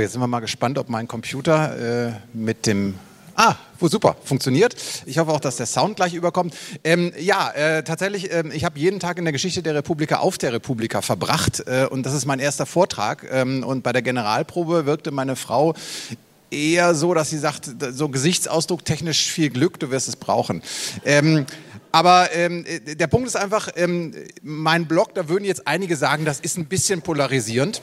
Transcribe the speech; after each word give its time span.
Jetzt 0.00 0.12
sind 0.12 0.20
wir 0.20 0.26
mal 0.26 0.40
gespannt, 0.40 0.78
ob 0.78 0.88
mein 0.88 1.08
Computer 1.08 2.08
äh, 2.08 2.12
mit 2.32 2.66
dem 2.66 2.94
Ah, 3.40 3.54
super, 3.80 4.16
funktioniert. 4.24 4.74
Ich 5.06 5.18
hoffe 5.18 5.30
auch, 5.30 5.38
dass 5.38 5.54
der 5.54 5.66
Sound 5.66 5.94
gleich 5.94 6.12
überkommt. 6.12 6.56
Ähm, 6.82 7.12
ja, 7.16 7.48
äh, 7.52 7.84
tatsächlich, 7.84 8.32
äh, 8.32 8.42
ich 8.52 8.64
habe 8.64 8.80
jeden 8.80 8.98
Tag 8.98 9.16
in 9.16 9.24
der 9.24 9.30
Geschichte 9.30 9.62
der 9.62 9.76
Republika 9.76 10.16
auf 10.16 10.38
der 10.38 10.52
Republika 10.52 11.02
verbracht 11.02 11.62
äh, 11.68 11.86
und 11.88 12.04
das 12.04 12.14
ist 12.14 12.26
mein 12.26 12.40
erster 12.40 12.66
Vortrag. 12.66 13.28
Ähm, 13.30 13.62
und 13.62 13.84
bei 13.84 13.92
der 13.92 14.02
Generalprobe 14.02 14.86
wirkte 14.86 15.12
meine 15.12 15.36
Frau 15.36 15.74
eher 16.50 16.96
so, 16.96 17.14
dass 17.14 17.30
sie 17.30 17.38
sagt, 17.38 17.70
so 17.92 18.08
Gesichtsausdruck 18.08 18.84
technisch 18.84 19.30
viel 19.30 19.50
Glück, 19.50 19.78
du 19.78 19.92
wirst 19.92 20.08
es 20.08 20.16
brauchen. 20.16 20.60
Ähm, 21.04 21.46
aber 21.92 22.30
ähm, 22.34 22.64
der 22.86 23.06
Punkt 23.06 23.28
ist 23.28 23.36
einfach, 23.36 23.68
ähm, 23.76 24.14
mein 24.42 24.86
Blog, 24.86 25.14
da 25.14 25.28
würden 25.28 25.44
jetzt 25.44 25.68
einige 25.68 25.94
sagen, 25.94 26.24
das 26.24 26.40
ist 26.40 26.58
ein 26.58 26.66
bisschen 26.66 27.02
polarisierend. 27.02 27.82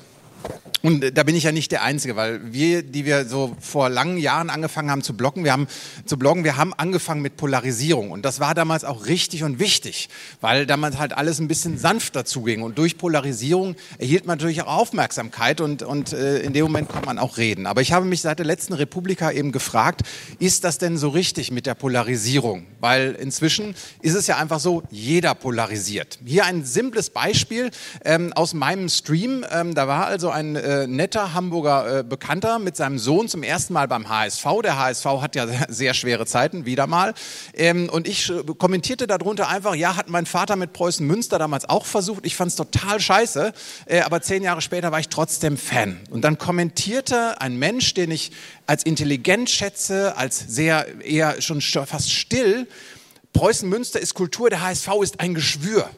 Und 0.86 1.18
da 1.18 1.24
bin 1.24 1.36
ich 1.36 1.42
ja 1.42 1.52
nicht 1.52 1.72
der 1.72 1.82
Einzige, 1.82 2.16
weil 2.16 2.54
wir, 2.54 2.84
die 2.84 3.06
wir 3.06 3.26
so 3.26 3.58
vor 3.60 3.90
langen 3.90 4.20
Jahren 4.20 4.52
angefangen 4.52 4.92
haben 4.92 5.02
zu 5.02 5.18
bloggen, 5.18 5.44
wir 5.44 5.52
haben 5.52 5.66
zu 6.06 6.16
bloggen, 6.16 6.44
wir 6.44 6.58
haben 6.58 6.76
angefangen 6.76 7.24
mit 7.24 7.38
Polarisierung 7.38 8.12
und 8.12 8.24
das 8.24 8.40
war 8.40 8.54
damals 8.54 8.86
auch 8.86 9.08
richtig 9.08 9.44
und 9.44 9.58
wichtig, 9.58 10.10
weil 10.42 10.68
damals 10.68 11.00
halt 11.00 11.18
alles 11.18 11.40
ein 11.40 11.48
bisschen 11.48 11.80
sanfter 11.80 12.24
zuging 12.24 12.62
und 12.62 12.78
durch 12.78 13.00
Polarisierung 13.00 13.76
erhielt 13.98 14.28
man 14.28 14.38
natürlich 14.38 14.62
auch 14.62 14.78
Aufmerksamkeit 14.78 15.60
und, 15.60 15.82
und 15.82 16.14
äh, 16.14 16.42
in 16.42 16.54
dem 16.54 16.66
Moment 16.66 16.88
konnte 16.90 17.08
man 17.08 17.18
auch 17.18 17.38
reden. 17.38 17.66
Aber 17.66 17.82
ich 17.82 17.92
habe 17.92 18.06
mich 18.06 18.22
seit 18.22 18.38
der 18.38 18.46
letzten 18.46 18.74
Republika 18.74 19.32
eben 19.32 19.52
gefragt, 19.52 20.04
ist 20.38 20.66
das 20.66 20.78
denn 20.78 21.00
so 21.00 21.10
richtig 21.10 21.50
mit 21.50 21.66
der 21.66 21.74
Polarisierung? 21.74 22.68
Weil 22.80 23.14
inzwischen 23.20 23.74
ist 24.04 24.14
es 24.14 24.28
ja 24.28 24.38
einfach 24.38 24.60
so, 24.60 24.84
jeder 24.92 25.34
polarisiert. 25.34 26.20
Hier 26.24 26.46
ein 26.46 26.64
simples 26.64 27.10
Beispiel 27.10 27.72
ähm, 28.04 28.34
aus 28.34 28.54
meinem 28.54 28.88
Stream, 28.88 29.44
ähm, 29.52 29.74
da 29.74 29.88
war 29.88 30.06
also 30.06 30.30
ein 30.36 30.58
äh, 30.58 30.86
netter 30.86 31.34
Hamburger 31.34 32.00
äh, 32.00 32.04
Bekannter 32.04 32.60
mit 32.60 32.76
seinem 32.76 33.00
Sohn 33.00 33.30
zum 33.30 33.42
ersten 33.42 33.72
Mal 33.72 33.88
beim 33.88 34.10
HSV. 34.10 34.46
Der 34.64 34.78
HSV 34.78 35.06
hat 35.06 35.36
ja 35.36 35.48
sehr, 35.70 35.94
schwere 35.94 36.26
Zeiten, 36.26 36.66
wieder 36.66 36.88
mal. 36.88 37.14
Ähm, 37.54 37.90
und 37.90 38.06
ich 38.06 38.30
äh, 38.30 38.44
kommentierte 38.58 39.08
darunter 39.08 39.48
einfach, 39.48 39.76
ja, 39.76 39.96
hat 39.96 40.10
mein 40.10 40.26
Vater 40.26 40.58
mit 40.58 40.74
Preußen 40.74 41.08
Münster 41.08 41.40
damals 41.40 41.70
auch 41.70 41.86
versucht. 41.86 42.26
Ich 42.26 42.36
fand 42.36 42.50
es 42.50 42.58
total 42.58 43.00
scheiße, 43.00 43.54
äh, 43.86 44.02
aber 44.02 44.22
zehn 44.22 44.44
Jahre 44.44 44.60
später 44.62 44.92
war 44.92 45.00
ich 45.00 45.08
trotzdem 45.08 45.58
Fan. 45.58 46.02
Und 46.10 46.24
dann 46.24 46.38
kommentierte 46.38 47.40
ein 47.40 47.56
Mensch, 47.58 47.94
den 47.94 48.12
ich 48.12 48.34
als 48.68 48.84
intelligent 48.84 49.50
schätze, 49.50 50.18
als 50.18 50.38
sehr 50.40 51.02
eher 51.02 51.42
schon 51.42 51.62
fast 51.62 52.12
still, 52.12 52.68
Preußen 53.32 53.68
Münster 53.70 54.02
ist 54.02 54.14
Kultur, 54.14 54.50
der 54.50 54.62
HSV 54.62 54.88
ist 55.02 55.20
ein 55.22 55.34
Geschwür. 55.34 55.90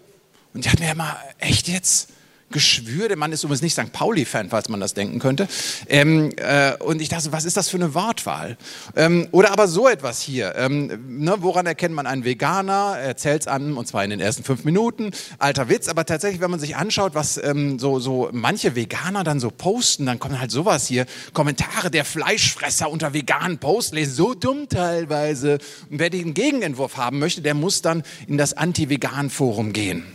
Und 0.54 0.60
ich 0.60 0.72
dachte 0.72 0.84
mir 0.84 0.92
immer, 0.92 1.18
echt 1.40 1.68
jetzt? 1.68 2.10
Geschwür. 2.52 3.10
Der 3.10 3.18
Mann 3.18 3.32
ist 3.34 3.44
übrigens 3.44 3.62
nicht 3.62 3.74
St. 3.74 3.92
Pauli-Fan, 3.92 4.50
falls 4.50 4.70
man 4.70 4.80
das 4.80 4.94
denken 4.94 5.20
könnte. 5.20 5.48
Ähm, 5.90 6.32
äh, 6.38 6.76
und 6.78 7.02
ich 7.02 7.10
dachte, 7.10 7.32
was 7.32 7.44
ist 7.44 7.58
das 7.58 7.68
für 7.68 7.78
eine 7.78 7.94
Wortwahl? 7.94 8.58
Ähm, 8.96 9.28
oder 9.32 9.52
aber 9.52 9.68
so 9.68 9.88
etwas 9.88 10.22
hier. 10.22 10.56
Ähm, 10.56 10.88
ne, 11.08 11.36
woran 11.40 11.66
erkennt 11.66 11.94
man 11.94 12.08
einen 12.08 12.24
Veganer? 12.24 12.98
Erzählt 12.98 13.42
es 13.42 13.48
an, 13.48 13.76
und 13.76 13.88
zwar 13.88 14.04
in 14.04 14.12
den 14.12 14.22
ersten 14.22 14.44
fünf 14.44 14.64
Minuten. 14.64 15.12
Alter 15.40 15.68
Witz. 15.68 15.90
Aber 15.90 16.06
tatsächlich, 16.06 16.40
wenn 16.40 16.52
man 16.52 16.60
sich 16.60 16.78
anschaut, 16.78 17.16
was 17.16 17.38
ähm, 17.44 17.80
so, 17.80 18.00
so 18.00 18.30
manche 18.32 18.76
Veganer 18.76 19.26
dann 19.26 19.42
so 19.42 19.52
posten, 19.52 20.06
dann 20.06 20.20
kommen 20.20 20.40
halt 20.40 20.52
sowas 20.52 20.88
hier. 20.88 21.06
Kommentare 21.34 21.92
der 21.92 22.06
Fleischfresser 22.06 22.90
unter 22.90 23.14
veganen 23.14 23.58
Posts 23.58 23.94
lesen. 23.94 24.14
So 24.14 24.34
dumm 24.34 24.70
teilweise. 24.70 25.58
Und 25.90 26.00
wer 26.00 26.10
den 26.10 26.34
Gegenentwurf 26.34 26.96
haben 26.96 27.20
möchte, 27.20 27.42
der 27.42 27.56
muss 27.56 27.82
dann 27.82 28.04
in 28.28 28.38
das 28.38 28.54
Anti-Vegan-Forum 28.54 29.74
gehen. 29.74 30.06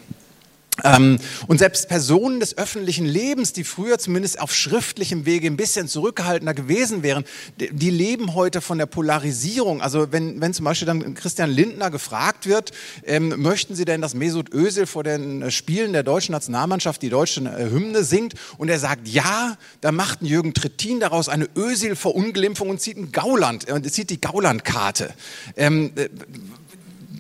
Ähm, 0.85 1.19
und 1.47 1.59
selbst 1.59 1.89
Personen 1.89 2.41
des 2.41 2.57
öffentlichen 2.59 3.07
Lebens, 3.07 3.53
die 3.53 3.65
früher 3.65 3.99
zumindest 3.99 4.41
auf 4.41 4.55
schriftlichem 4.55 5.27
Wege 5.27 5.47
ein 5.47 5.57
bisschen 5.57 5.89
zurückgehaltener 5.89 6.55
gewesen 6.55 7.03
wären, 7.03 7.25
die 7.59 7.91
leben 7.91 8.35
heute 8.35 8.61
von 8.61 8.79
der 8.79 8.87
Polarisierung. 8.87 9.81
Also 9.81 10.13
wenn, 10.13 10.41
wenn 10.41 10.55
zum 10.55 10.65
Beispiel 10.65 10.87
dann 10.87 11.15
Christian 11.15 11.51
Lindner 11.51 11.91
gefragt 11.91 12.47
wird, 12.47 12.73
ähm, 13.05 13.35
möchten 13.37 13.75
Sie 13.75 13.85
denn, 13.85 14.01
dass 14.01 14.15
Mesut 14.15 14.53
Özil 14.53 14.87
vor 14.87 15.05
den 15.05 15.51
Spielen 15.51 15.93
der 15.93 16.03
deutschen 16.03 16.33
Nationalmannschaft 16.33 17.03
die 17.03 17.11
deutsche 17.11 17.41
äh, 17.43 17.71
Hymne 17.71 18.05
singt? 18.05 18.35
Und 18.59 18.69
er 18.69 18.79
sagt 18.79 19.09
ja, 19.09 19.57
da 19.81 19.93
macht 19.93 20.23
ein 20.23 20.27
Jürgen 20.27 20.55
Trittin 20.55 21.01
daraus 21.01 21.29
eine 21.29 21.49
Özil-Verunglimpfung 21.57 22.69
und 22.69 22.81
zieht 22.81 22.97
ein 22.97 23.13
Gauland, 23.13 23.69
äh, 23.69 23.83
zieht 23.83 24.11
die 24.11 24.21
Gauland-Karte. 24.21 25.15
Ähm, 25.57 25.93
äh, 25.97 26.09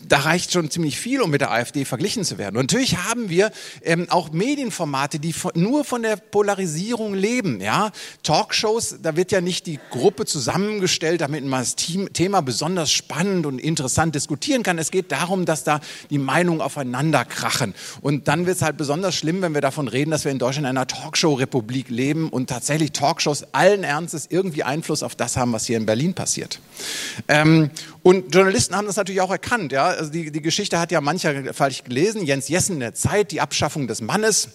da 0.08 0.18
reicht 0.18 0.52
schon 0.52 0.70
ziemlich 0.70 0.98
viel, 0.98 1.20
um 1.20 1.30
mit 1.30 1.40
der 1.40 1.50
AfD 1.50 1.84
verglichen 1.84 2.24
zu 2.24 2.38
werden. 2.38 2.56
Und 2.56 2.72
natürlich 2.72 2.96
haben 2.96 3.28
wir 3.28 3.50
ähm, 3.82 4.06
auch 4.10 4.32
Medienformate, 4.32 5.18
die 5.18 5.32
von, 5.32 5.52
nur 5.54 5.84
von 5.84 6.02
der 6.02 6.16
Polarisierung 6.16 7.14
leben. 7.14 7.60
Ja? 7.60 7.90
Talkshows, 8.22 8.96
da 9.02 9.16
wird 9.16 9.32
ja 9.32 9.40
nicht 9.40 9.66
die 9.66 9.78
Gruppe 9.90 10.26
zusammengestellt, 10.26 11.20
damit 11.20 11.44
man 11.44 11.60
das 11.60 11.76
Thema 11.76 12.42
besonders 12.42 12.90
spannend 12.90 13.46
und 13.46 13.58
interessant 13.58 14.14
diskutieren 14.14 14.62
kann. 14.62 14.78
Es 14.78 14.90
geht 14.90 15.12
darum, 15.12 15.44
dass 15.44 15.64
da 15.64 15.80
die 16.10 16.18
Meinungen 16.18 16.60
aufeinander 16.60 17.24
krachen. 17.24 17.74
Und 18.00 18.28
dann 18.28 18.46
wird 18.46 18.56
es 18.56 18.62
halt 18.62 18.76
besonders 18.76 19.14
schlimm, 19.14 19.42
wenn 19.42 19.54
wir 19.54 19.60
davon 19.60 19.88
reden, 19.88 20.10
dass 20.10 20.24
wir 20.24 20.32
in 20.32 20.38
Deutschland 20.38 20.66
in 20.66 20.76
einer 20.76 20.86
Talkshow-Republik 20.86 21.88
leben 21.88 22.28
und 22.28 22.48
tatsächlich 22.48 22.92
Talkshows 22.92 23.44
allen 23.52 23.84
Ernstes 23.84 24.26
irgendwie 24.30 24.62
Einfluss 24.62 25.02
auf 25.02 25.14
das 25.14 25.36
haben, 25.36 25.52
was 25.52 25.66
hier 25.66 25.76
in 25.76 25.86
Berlin 25.86 26.14
passiert. 26.14 26.60
Ähm, 27.28 27.70
und 28.02 28.34
Journalisten 28.34 28.74
haben 28.74 28.86
das 28.86 28.96
natürlich 28.96 29.20
auch 29.20 29.30
erkannt. 29.30 29.72
Ja? 29.72 29.86
Also 29.86 30.10
die, 30.10 30.32
die 30.32 30.42
Geschichte 30.42 30.80
hat 30.80 30.90
ja 30.90 31.00
mancher 31.00 31.54
falsch 31.54 31.84
gelesen. 31.84 32.24
Jens 32.24 32.48
Jessen 32.48 32.74
in 32.74 32.80
der 32.80 32.94
Zeit, 32.94 33.30
die 33.30 33.40
Abschaffung 33.40 33.86
des 33.86 34.00
Mannes. 34.00 34.48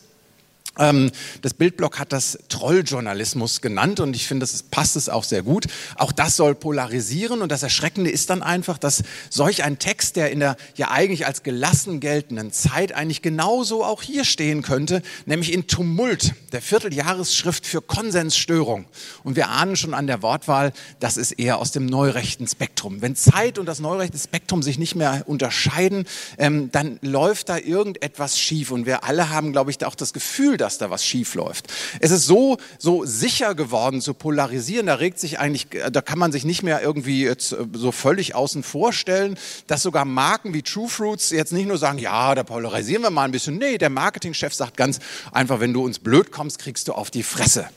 Ähm, 0.80 1.12
das 1.42 1.54
Bildblock 1.54 2.00
hat 2.00 2.14
das 2.14 2.38
Trolljournalismus 2.50 3.62
genannt 3.62 4.00
und 4.00 4.16
ich 4.16 4.28
finde, 4.28 4.46
das 4.46 4.64
passt 4.64 4.96
es 4.96 5.10
auch 5.10 5.24
sehr 5.24 5.44
gut. 5.44 5.66
Auch 5.96 6.12
das 6.12 6.36
soll 6.36 6.56
polarisieren 6.56 7.42
und 7.42 7.52
das 7.52 7.64
Erschreckende 7.64 8.10
ist 8.10 8.30
dann 8.30 8.44
einfach, 8.44 8.78
dass 8.78 9.04
solch 9.30 9.64
ein 9.64 9.80
Text, 9.80 10.16
der 10.16 10.32
in 10.32 10.40
der 10.40 10.58
ja 10.76 10.92
eigentlich 10.92 11.26
als 11.26 11.44
gelassen 11.44 12.00
geltenden 12.00 12.52
Zeit 12.52 12.94
eigentlich 12.94 13.22
genauso 13.22 13.84
auch 13.84 14.02
hier 14.02 14.26
stehen 14.26 14.62
könnte, 14.62 15.02
nämlich 15.26 15.54
in 15.54 15.68
Tumult, 15.68 16.34
der 16.52 16.62
Vierteljahresschrift 16.62 17.66
für 17.66 17.82
Konsensstörung. 17.82 18.86
Und 19.24 19.36
wir 19.36 19.50
ahnen 19.50 19.76
schon 19.76 19.94
an 19.94 20.08
der 20.08 20.22
Wortwahl, 20.22 20.74
das 21.00 21.18
ist 21.18 21.32
eher 21.34 21.60
aus 21.60 21.72
dem 21.72 21.86
neurechten 21.86 22.48
Spektrum. 22.48 23.02
Wenn 23.02 23.16
Zeit 23.16 23.58
und 23.58 23.66
das 23.66 23.80
neurechte 23.80 24.18
Spektrum 24.18 24.64
sich 24.64 24.78
nicht 24.78 24.96
mehr 24.96 25.24
unterscheiden, 25.28 26.06
ähm, 26.38 26.72
dann 26.72 27.00
läuft 27.02 27.50
da 27.50 27.58
irgendetwas 27.58 28.40
schief 28.40 28.72
und 28.72 28.86
wir 28.86 29.04
alle 29.04 29.30
haben, 29.30 29.52
glaube 29.52 29.72
ich, 29.72 29.84
auch 29.86 29.96
das 29.96 30.14
Gefühl, 30.14 30.58
dass 30.68 30.78
da 30.78 30.90
was 30.90 31.06
schief 31.06 31.34
läuft. 31.34 31.68
Es 32.02 32.12
ist 32.12 32.26
so, 32.26 32.58
so 32.78 33.06
sicher 33.06 33.56
geworden 33.56 34.02
zu 34.02 34.14
polarisieren, 34.14 34.88
da 34.88 34.96
regt 34.96 35.18
sich 35.18 35.40
eigentlich, 35.40 35.68
da 35.92 36.02
kann 36.02 36.20
man 36.20 36.34
sich 36.34 36.44
nicht 36.44 36.62
mehr 36.62 36.82
irgendwie 36.82 37.26
äh, 37.26 37.36
so 37.40 37.92
völlig 37.94 38.36
außen 38.36 38.64
vorstellen, 38.64 39.38
dass 39.68 39.82
sogar 39.82 40.04
Marken 40.04 40.54
wie 40.54 40.62
True 40.62 40.90
Fruits 40.90 41.30
jetzt 41.30 41.54
nicht 41.54 41.68
nur 41.68 41.78
sagen, 41.78 42.00
ja, 42.00 42.36
da 42.36 42.44
polarisieren 42.44 43.02
wir 43.02 43.10
mal 43.10 43.24
ein 43.24 43.32
bisschen. 43.32 43.58
Nee, 43.58 43.78
der 43.78 43.90
Marketingchef 43.90 44.54
sagt 44.54 44.76
ganz 44.76 45.00
einfach, 45.32 45.62
wenn 45.62 45.72
du 45.72 45.86
uns 45.86 46.00
blöd 46.00 46.32
kommst, 46.32 46.60
kriegst 46.60 46.90
du 46.90 46.94
auf 46.94 47.12
die 47.12 47.24
Fresse. 47.24 47.70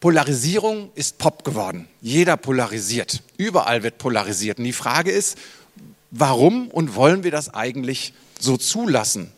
Polarisierung 0.00 0.90
ist 0.94 1.18
Pop 1.18 1.44
geworden. 1.44 1.86
Jeder 2.00 2.38
polarisiert. 2.38 3.22
Überall 3.36 3.82
wird 3.82 3.98
polarisiert. 3.98 4.58
Und 4.58 4.64
die 4.64 4.72
Frage 4.72 5.10
ist, 5.10 5.36
warum 6.10 6.68
und 6.68 6.96
wollen 6.96 7.24
wir 7.24 7.30
das 7.30 7.52
eigentlich 7.52 8.14
so 8.40 8.56
zulassen? 8.56 9.30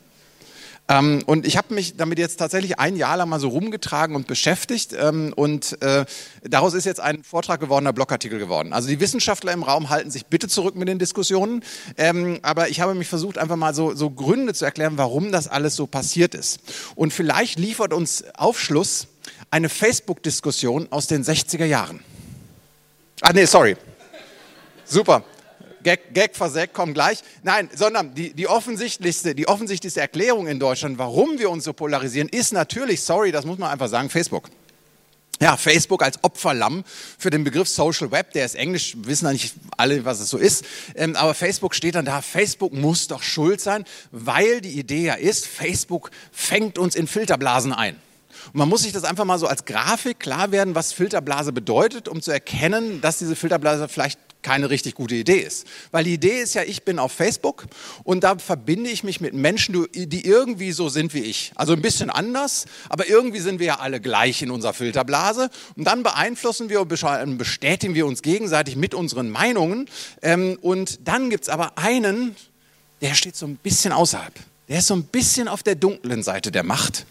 Ähm, 0.86 1.22
und 1.24 1.46
ich 1.46 1.56
habe 1.56 1.72
mich 1.72 1.96
damit 1.96 2.18
jetzt 2.18 2.36
tatsächlich 2.36 2.78
ein 2.78 2.96
Jahr 2.96 3.16
lang 3.16 3.28
mal 3.28 3.40
so 3.40 3.48
rumgetragen 3.48 4.14
und 4.16 4.26
beschäftigt. 4.26 4.94
Ähm, 4.98 5.32
und 5.34 5.80
äh, 5.82 6.04
daraus 6.42 6.74
ist 6.74 6.84
jetzt 6.84 7.00
ein 7.00 7.24
Vortrag 7.24 7.60
geworden, 7.60 7.86
ein 7.86 7.94
Blogartikel 7.94 8.38
geworden. 8.38 8.72
Also 8.74 8.88
die 8.88 9.00
Wissenschaftler 9.00 9.52
im 9.52 9.62
Raum 9.62 9.88
halten 9.88 10.10
sich 10.10 10.26
bitte 10.26 10.46
zurück 10.46 10.76
mit 10.76 10.88
den 10.88 10.98
Diskussionen. 10.98 11.64
Ähm, 11.96 12.38
aber 12.42 12.68
ich 12.68 12.80
habe 12.80 12.94
mich 12.94 13.08
versucht, 13.08 13.38
einfach 13.38 13.56
mal 13.56 13.74
so, 13.74 13.94
so 13.94 14.10
Gründe 14.10 14.52
zu 14.52 14.66
erklären, 14.66 14.98
warum 14.98 15.32
das 15.32 15.48
alles 15.48 15.74
so 15.74 15.86
passiert 15.86 16.34
ist. 16.34 16.60
Und 16.96 17.12
vielleicht 17.12 17.58
liefert 17.58 17.94
uns 17.94 18.24
Aufschluss 18.34 19.06
eine 19.50 19.70
Facebook-Diskussion 19.70 20.88
aus 20.90 21.06
den 21.06 21.24
60er 21.24 21.64
Jahren. 21.64 22.00
Ah, 23.22 23.32
nee, 23.32 23.46
sorry. 23.46 23.76
Super. 24.84 25.24
Gag, 25.84 26.12
Gag 26.12 26.34
versagt, 26.34 26.72
komm 26.72 26.94
gleich. 26.94 27.20
Nein, 27.42 27.70
sondern 27.74 28.14
die, 28.14 28.32
die, 28.32 28.48
offensichtlichste, 28.48 29.34
die 29.34 29.46
offensichtlichste 29.46 30.00
Erklärung 30.00 30.48
in 30.48 30.58
Deutschland, 30.58 30.98
warum 30.98 31.38
wir 31.38 31.50
uns 31.50 31.64
so 31.64 31.72
polarisieren, 31.72 32.28
ist 32.28 32.52
natürlich, 32.52 33.02
sorry, 33.02 33.30
das 33.30 33.44
muss 33.44 33.58
man 33.58 33.70
einfach 33.70 33.88
sagen, 33.88 34.10
Facebook. 34.10 34.50
Ja, 35.40 35.56
Facebook 35.56 36.02
als 36.02 36.22
Opferlamm 36.22 36.84
für 37.18 37.30
den 37.30 37.44
Begriff 37.44 37.68
Social 37.68 38.10
Web, 38.12 38.32
der 38.32 38.46
ist 38.46 38.54
Englisch, 38.54 38.94
wissen 38.98 39.26
eigentlich 39.26 39.52
alle, 39.76 40.04
was 40.04 40.20
es 40.20 40.30
so 40.30 40.38
ist. 40.38 40.64
Ähm, 40.94 41.16
aber 41.16 41.34
Facebook 41.34 41.74
steht 41.74 41.96
dann 41.96 42.04
da, 42.04 42.22
Facebook 42.22 42.72
muss 42.72 43.08
doch 43.08 43.22
schuld 43.22 43.60
sein, 43.60 43.84
weil 44.12 44.60
die 44.60 44.78
Idee 44.78 45.06
ja 45.06 45.14
ist, 45.14 45.46
Facebook 45.46 46.10
fängt 46.32 46.78
uns 46.78 46.94
in 46.94 47.06
Filterblasen 47.06 47.72
ein. 47.72 47.96
Und 48.46 48.56
man 48.56 48.68
muss 48.68 48.82
sich 48.82 48.92
das 48.92 49.04
einfach 49.04 49.24
mal 49.24 49.38
so 49.38 49.46
als 49.46 49.64
Grafik 49.64 50.20
klar 50.20 50.52
werden, 50.52 50.74
was 50.74 50.92
Filterblase 50.92 51.52
bedeutet, 51.52 52.08
um 52.08 52.22
zu 52.22 52.30
erkennen, 52.30 53.00
dass 53.00 53.18
diese 53.18 53.36
Filterblase 53.36 53.88
vielleicht 53.88 54.18
keine 54.44 54.70
richtig 54.70 54.94
gute 54.94 55.16
Idee 55.16 55.40
ist. 55.40 55.66
Weil 55.90 56.04
die 56.04 56.14
Idee 56.14 56.40
ist 56.40 56.54
ja, 56.54 56.62
ich 56.62 56.84
bin 56.84 57.00
auf 57.00 57.10
Facebook 57.10 57.64
und 58.04 58.22
da 58.22 58.38
verbinde 58.38 58.90
ich 58.90 59.02
mich 59.02 59.20
mit 59.20 59.34
Menschen, 59.34 59.88
die 59.92 60.24
irgendwie 60.24 60.70
so 60.70 60.88
sind 60.88 61.14
wie 61.14 61.22
ich. 61.22 61.50
Also 61.56 61.72
ein 61.72 61.82
bisschen 61.82 62.10
anders, 62.10 62.66
aber 62.88 63.08
irgendwie 63.08 63.40
sind 63.40 63.58
wir 63.58 63.66
ja 63.66 63.78
alle 63.80 64.00
gleich 64.00 64.42
in 64.42 64.52
unserer 64.52 64.74
Filterblase. 64.74 65.50
Und 65.76 65.84
dann 65.84 66.04
beeinflussen 66.04 66.68
wir 66.68 66.80
und 66.80 67.38
bestätigen 67.38 67.94
wir 67.94 68.06
uns 68.06 68.22
gegenseitig 68.22 68.76
mit 68.76 68.94
unseren 68.94 69.30
Meinungen. 69.30 69.88
Ähm, 70.22 70.58
und 70.60 71.08
dann 71.08 71.30
gibt 71.30 71.44
es 71.44 71.48
aber 71.48 71.76
einen, 71.78 72.36
der 73.00 73.14
steht 73.14 73.34
so 73.34 73.46
ein 73.46 73.56
bisschen 73.56 73.92
außerhalb. 73.92 74.34
Der 74.68 74.78
ist 74.78 74.86
so 74.86 74.94
ein 74.94 75.04
bisschen 75.04 75.48
auf 75.48 75.62
der 75.62 75.74
dunklen 75.74 76.22
Seite 76.22 76.52
der 76.52 76.62
Macht. 76.62 77.06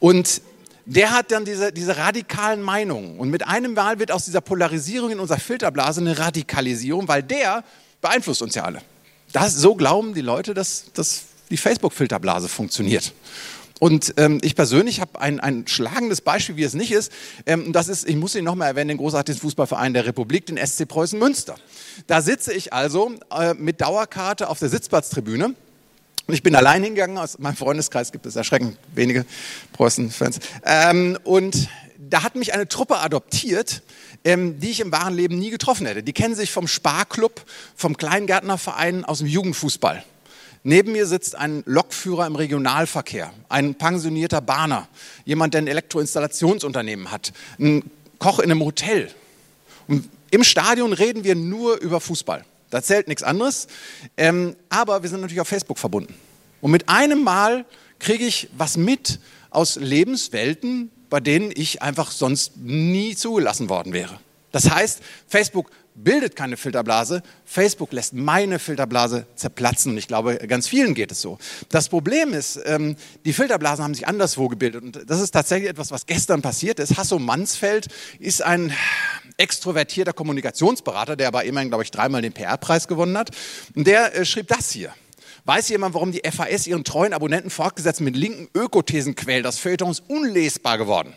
Und 0.00 0.42
der 0.86 1.12
hat 1.12 1.30
dann 1.32 1.44
diese, 1.44 1.72
diese 1.72 1.96
radikalen 1.96 2.62
Meinungen. 2.62 3.18
Und 3.18 3.30
mit 3.30 3.46
einem 3.46 3.74
Mal 3.74 3.98
wird 3.98 4.12
aus 4.12 4.24
dieser 4.24 4.40
Polarisierung 4.40 5.10
in 5.10 5.20
unserer 5.20 5.38
Filterblase 5.38 6.00
eine 6.00 6.18
Radikalisierung, 6.18 7.08
weil 7.08 7.22
der 7.22 7.64
beeinflusst 8.00 8.42
uns 8.42 8.54
ja 8.54 8.64
alle. 8.64 8.82
Das, 9.32 9.54
so 9.54 9.74
glauben 9.74 10.14
die 10.14 10.20
Leute, 10.20 10.54
dass, 10.54 10.92
dass 10.92 11.22
die 11.50 11.56
Facebook-Filterblase 11.56 12.48
funktioniert. 12.48 13.12
Und 13.80 14.14
ähm, 14.18 14.38
ich 14.42 14.54
persönlich 14.54 15.00
habe 15.00 15.20
ein, 15.20 15.40
ein 15.40 15.66
schlagendes 15.66 16.20
Beispiel, 16.20 16.56
wie 16.56 16.62
es 16.62 16.74
nicht 16.74 16.92
ist. 16.92 17.10
Ähm, 17.44 17.72
das 17.72 17.88
ist, 17.88 18.08
ich 18.08 18.16
muss 18.16 18.34
ihn 18.34 18.44
nochmal 18.44 18.68
erwähnen, 18.68 18.88
den 18.88 18.98
großartigen 18.98 19.40
Fußballverein 19.40 19.94
der 19.94 20.06
Republik, 20.06 20.46
den 20.46 20.64
SC 20.64 20.86
Preußen 20.86 21.18
Münster. 21.18 21.56
Da 22.06 22.22
sitze 22.22 22.52
ich 22.52 22.72
also 22.72 23.12
äh, 23.36 23.54
mit 23.54 23.80
Dauerkarte 23.80 24.48
auf 24.48 24.60
der 24.60 24.68
Sitzplatztribüne 24.68 25.54
und 26.26 26.34
ich 26.34 26.42
bin 26.42 26.56
allein 26.56 26.82
hingegangen, 26.82 27.18
aus 27.18 27.38
meinem 27.38 27.56
Freundeskreis 27.56 28.10
gibt 28.10 28.24
es 28.26 28.36
erschreckend 28.36 28.78
wenige 28.94 29.26
Preußen-Fans. 29.72 30.38
Ähm, 30.64 31.18
und 31.24 31.68
da 31.98 32.22
hat 32.22 32.34
mich 32.34 32.54
eine 32.54 32.66
Truppe 32.66 32.98
adoptiert, 32.98 33.82
ähm, 34.24 34.58
die 34.58 34.70
ich 34.70 34.80
im 34.80 34.90
wahren 34.90 35.14
Leben 35.14 35.38
nie 35.38 35.50
getroffen 35.50 35.86
hätte. 35.86 36.02
Die 36.02 36.12
kennen 36.12 36.34
sich 36.34 36.50
vom 36.50 36.66
Sparklub, 36.66 37.44
vom 37.76 37.96
Kleingärtnerverein, 37.96 39.04
aus 39.04 39.18
dem 39.18 39.26
Jugendfußball. 39.26 40.02
Neben 40.62 40.92
mir 40.92 41.06
sitzt 41.06 41.34
ein 41.34 41.62
Lokführer 41.66 42.26
im 42.26 42.36
Regionalverkehr, 42.36 43.30
ein 43.50 43.74
pensionierter 43.74 44.40
Bahner, 44.40 44.88
jemand, 45.26 45.52
der 45.52 45.60
ein 45.60 45.66
Elektroinstallationsunternehmen 45.66 47.10
hat, 47.10 47.34
ein 47.58 47.90
Koch 48.18 48.38
in 48.38 48.50
einem 48.50 48.64
Hotel. 48.64 49.10
Und 49.88 50.08
im 50.30 50.42
Stadion 50.42 50.94
reden 50.94 51.22
wir 51.22 51.34
nur 51.34 51.76
über 51.80 52.00
Fußball. 52.00 52.46
Da 52.70 52.82
zählt 52.82 53.08
nichts 53.08 53.22
anderes. 53.22 53.66
Ähm, 54.16 54.56
aber 54.68 55.02
wir 55.02 55.10
sind 55.10 55.20
natürlich 55.20 55.40
auf 55.40 55.48
Facebook 55.48 55.78
verbunden. 55.78 56.14
Und 56.60 56.70
mit 56.70 56.88
einem 56.88 57.22
Mal 57.22 57.64
kriege 57.98 58.24
ich 58.24 58.48
was 58.56 58.76
mit 58.76 59.20
aus 59.50 59.76
Lebenswelten, 59.76 60.90
bei 61.10 61.20
denen 61.20 61.52
ich 61.54 61.82
einfach 61.82 62.10
sonst 62.10 62.56
nie 62.56 63.14
zugelassen 63.14 63.68
worden 63.68 63.92
wäre. 63.92 64.18
Das 64.50 64.70
heißt, 64.70 65.00
Facebook 65.26 65.70
bildet 65.94 66.34
keine 66.36 66.56
Filterblase, 66.56 67.22
Facebook 67.44 67.92
lässt 67.92 68.14
meine 68.14 68.58
Filterblase 68.58 69.26
zerplatzen 69.36 69.92
und 69.92 69.98
ich 69.98 70.08
glaube, 70.08 70.36
ganz 70.48 70.66
vielen 70.66 70.94
geht 70.94 71.12
es 71.12 71.20
so. 71.20 71.38
Das 71.68 71.88
Problem 71.88 72.32
ist, 72.32 72.60
ähm, 72.64 72.96
die 73.24 73.32
Filterblasen 73.32 73.84
haben 73.84 73.94
sich 73.94 74.08
anderswo 74.08 74.48
gebildet 74.48 74.82
und 74.82 75.10
das 75.10 75.20
ist 75.20 75.30
tatsächlich 75.30 75.70
etwas, 75.70 75.90
was 75.90 76.06
gestern 76.06 76.42
passiert 76.42 76.80
ist. 76.80 76.96
Hasso 76.96 77.18
Mansfeld 77.18 77.88
ist 78.18 78.42
ein 78.42 78.72
extrovertierter 79.36 80.12
Kommunikationsberater, 80.12 81.16
der 81.16 81.28
aber 81.28 81.44
immerhin, 81.44 81.68
glaube 81.68 81.84
ich, 81.84 81.90
dreimal 81.90 82.22
den 82.22 82.32
PR-Preis 82.32 82.88
gewonnen 82.88 83.18
hat. 83.18 83.30
Und 83.74 83.86
der 83.86 84.14
äh, 84.14 84.24
schrieb 84.24 84.48
das 84.48 84.70
hier. 84.70 84.92
Weiß 85.44 85.68
jemand, 85.68 85.94
warum 85.94 86.10
die 86.12 86.22
FAS 86.24 86.66
ihren 86.66 86.84
treuen 86.84 87.12
Abonnenten 87.12 87.50
fortgesetzt 87.50 88.00
mit 88.00 88.16
linken 88.16 88.48
Ökothesen 88.54 89.14
quält? 89.14 89.44
Das 89.44 89.58
Feuilleton 89.58 89.90
ist 89.90 90.02
unlesbar 90.08 90.78
geworden. 90.78 91.14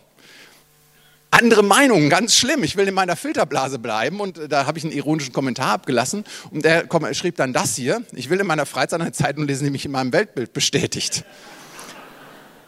Andere 1.30 1.62
Meinungen, 1.62 2.10
ganz 2.10 2.36
schlimm. 2.36 2.64
Ich 2.64 2.78
will 2.78 2.88
in 2.88 2.94
meiner 2.94 3.16
Filterblase 3.16 3.80
bleiben 3.80 4.20
und 4.20 4.38
äh, 4.38 4.48
da 4.48 4.66
habe 4.66 4.78
ich 4.78 4.84
einen 4.84 4.94
ironischen 4.94 5.34
Kommentar 5.34 5.74
abgelassen 5.74 6.26
und 6.52 6.66
er 6.66 6.88
schrieb 7.14 7.36
dann 7.36 7.54
das 7.54 7.76
hier. 7.76 8.02
Ich 8.14 8.30
will 8.30 8.40
in 8.40 8.48
meiner 8.48 8.66
Freizeit 8.66 9.00
eine 9.00 9.12
Zeitung 9.12 9.46
lesen, 9.46 9.66
die 9.66 9.70
mich 9.70 9.86
in 9.86 9.92
meinem 9.92 10.12
Weltbild 10.12 10.54
bestätigt. 10.54 11.24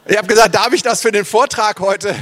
Ich 0.06 0.18
habe 0.18 0.28
gesagt, 0.28 0.56
darf 0.56 0.74
ich 0.74 0.81
das 0.81 1.01
für 1.01 1.12
den 1.12 1.25
Vortrag 1.25 1.80
heute 1.80 2.16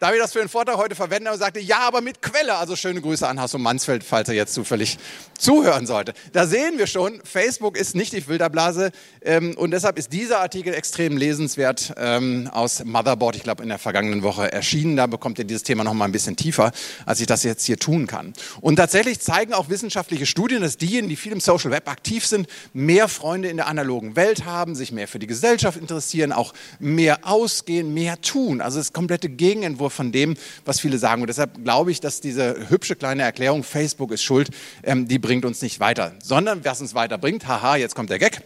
da 0.00 0.12
ich 0.14 0.18
das 0.18 0.32
für 0.32 0.38
den 0.38 0.48
Vortrag 0.48 0.78
heute 0.78 0.94
verwenden 0.94 1.28
und 1.28 1.38
sagte, 1.38 1.60
ja, 1.60 1.80
aber 1.80 2.00
mit 2.00 2.22
Quelle. 2.22 2.56
Also 2.56 2.74
schöne 2.74 3.02
Grüße 3.02 3.28
an 3.28 3.38
Hasso 3.38 3.58
Mansfeld, 3.58 4.02
falls 4.02 4.28
er 4.30 4.34
jetzt 4.34 4.54
zufällig 4.54 4.98
zuhören 5.38 5.86
sollte. 5.86 6.14
Da 6.32 6.46
sehen 6.46 6.78
wir 6.78 6.86
schon, 6.86 7.20
Facebook 7.22 7.76
ist 7.76 7.94
nicht 7.94 8.12
die 8.12 8.22
Filterblase 8.22 8.92
ähm, 9.22 9.54
und 9.56 9.72
deshalb 9.72 9.98
ist 9.98 10.12
dieser 10.12 10.40
Artikel 10.40 10.72
extrem 10.72 11.18
lesenswert 11.18 11.92
ähm, 11.98 12.48
aus 12.50 12.82
Motherboard, 12.82 13.36
ich 13.36 13.42
glaube 13.42 13.62
in 13.62 13.68
der 13.68 13.78
vergangenen 13.78 14.22
Woche 14.22 14.50
erschienen. 14.50 14.96
Da 14.96 15.06
bekommt 15.06 15.38
ihr 15.38 15.44
dieses 15.44 15.64
Thema 15.64 15.84
noch 15.84 15.94
mal 15.94 16.06
ein 16.06 16.12
bisschen 16.12 16.36
tiefer, 16.36 16.72
als 17.04 17.20
ich 17.20 17.26
das 17.26 17.42
jetzt 17.42 17.64
hier 17.66 17.78
tun 17.78 18.06
kann. 18.06 18.32
Und 18.62 18.76
tatsächlich 18.76 19.20
zeigen 19.20 19.52
auch 19.52 19.68
wissenschaftliche 19.68 20.24
Studien, 20.24 20.62
dass 20.62 20.78
diejenigen, 20.78 21.10
die 21.10 21.16
viel 21.16 21.32
im 21.32 21.40
Social 21.40 21.70
Web 21.70 21.88
aktiv 21.90 22.26
sind, 22.26 22.48
mehr 22.72 23.08
Freunde 23.08 23.48
in 23.48 23.58
der 23.58 23.66
analogen 23.66 24.16
Welt 24.16 24.46
haben, 24.46 24.74
sich 24.74 24.92
mehr 24.92 25.08
für 25.08 25.18
die 25.18 25.26
Gesellschaft 25.26 25.78
interessieren, 25.78 26.32
auch 26.32 26.54
mehr 26.78 27.18
ausgehen, 27.22 27.92
mehr 27.92 28.18
tun. 28.22 28.62
Also 28.62 28.78
das 28.78 28.94
komplette 28.94 29.28
Gegenentwurf 29.28 29.89
von 29.90 30.12
dem, 30.12 30.36
was 30.64 30.80
viele 30.80 30.98
sagen. 30.98 31.22
Und 31.22 31.28
deshalb 31.28 31.62
glaube 31.62 31.90
ich, 31.90 32.00
dass 32.00 32.20
diese 32.20 32.68
hübsche 32.70 32.96
kleine 32.96 33.22
Erklärung, 33.22 33.62
Facebook 33.62 34.12
ist 34.12 34.22
schuld, 34.22 34.50
ähm, 34.82 35.08
die 35.08 35.18
bringt 35.18 35.44
uns 35.44 35.60
nicht 35.62 35.80
weiter. 35.80 36.14
Sondern 36.22 36.64
was 36.64 36.80
uns 36.80 36.94
weiterbringt, 36.94 37.46
haha, 37.46 37.76
jetzt 37.76 37.94
kommt 37.94 38.10
der 38.10 38.18
Gag. 38.18 38.42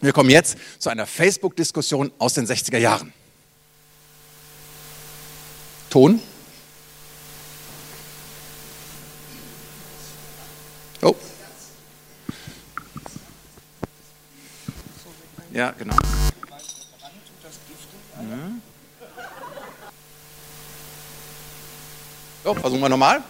Wir 0.00 0.12
kommen 0.12 0.30
jetzt 0.30 0.56
zu 0.78 0.88
einer 0.88 1.06
Facebook-Diskussion 1.06 2.10
aus 2.18 2.34
den 2.34 2.46
60er 2.46 2.78
Jahren. 2.78 3.12
Ton. 5.90 6.20
Oh. 11.02 11.14
Ja, 15.52 15.72
genau. 15.72 15.96
Mhm. 18.20 18.69
So, 22.44 22.54
versuchen 22.54 22.80
wir 22.80 22.88
nochmal. 22.88 23.22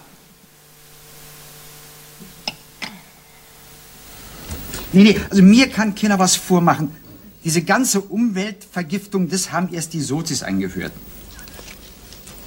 Nee, 4.92 5.02
nee, 5.02 5.20
also 5.30 5.42
mir 5.42 5.68
kann 5.68 5.94
keiner 5.94 6.18
was 6.18 6.36
vormachen. 6.36 6.94
Diese 7.44 7.62
ganze 7.62 8.00
Umweltvergiftung, 8.00 9.28
das 9.28 9.52
haben 9.52 9.72
erst 9.72 9.92
die 9.92 10.00
Sozis 10.00 10.42
eingeführt. 10.42 10.92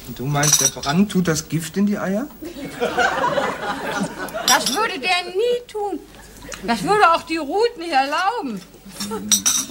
Und 0.07 0.19
du 0.19 0.25
meinst, 0.25 0.61
der 0.61 0.67
Brand 0.67 1.11
tut 1.11 1.27
das 1.27 1.47
Gift 1.47 1.77
in 1.77 1.85
die 1.85 1.97
Eier? 1.97 2.27
Das 4.47 4.67
würde 4.75 4.99
der 4.99 5.23
nie 5.33 5.67
tun. 5.67 5.99
Das 6.67 6.83
würde 6.83 7.11
auch 7.13 7.23
die 7.23 7.37
Ruth 7.37 7.77
nicht 7.77 7.91
erlauben. 7.91 8.61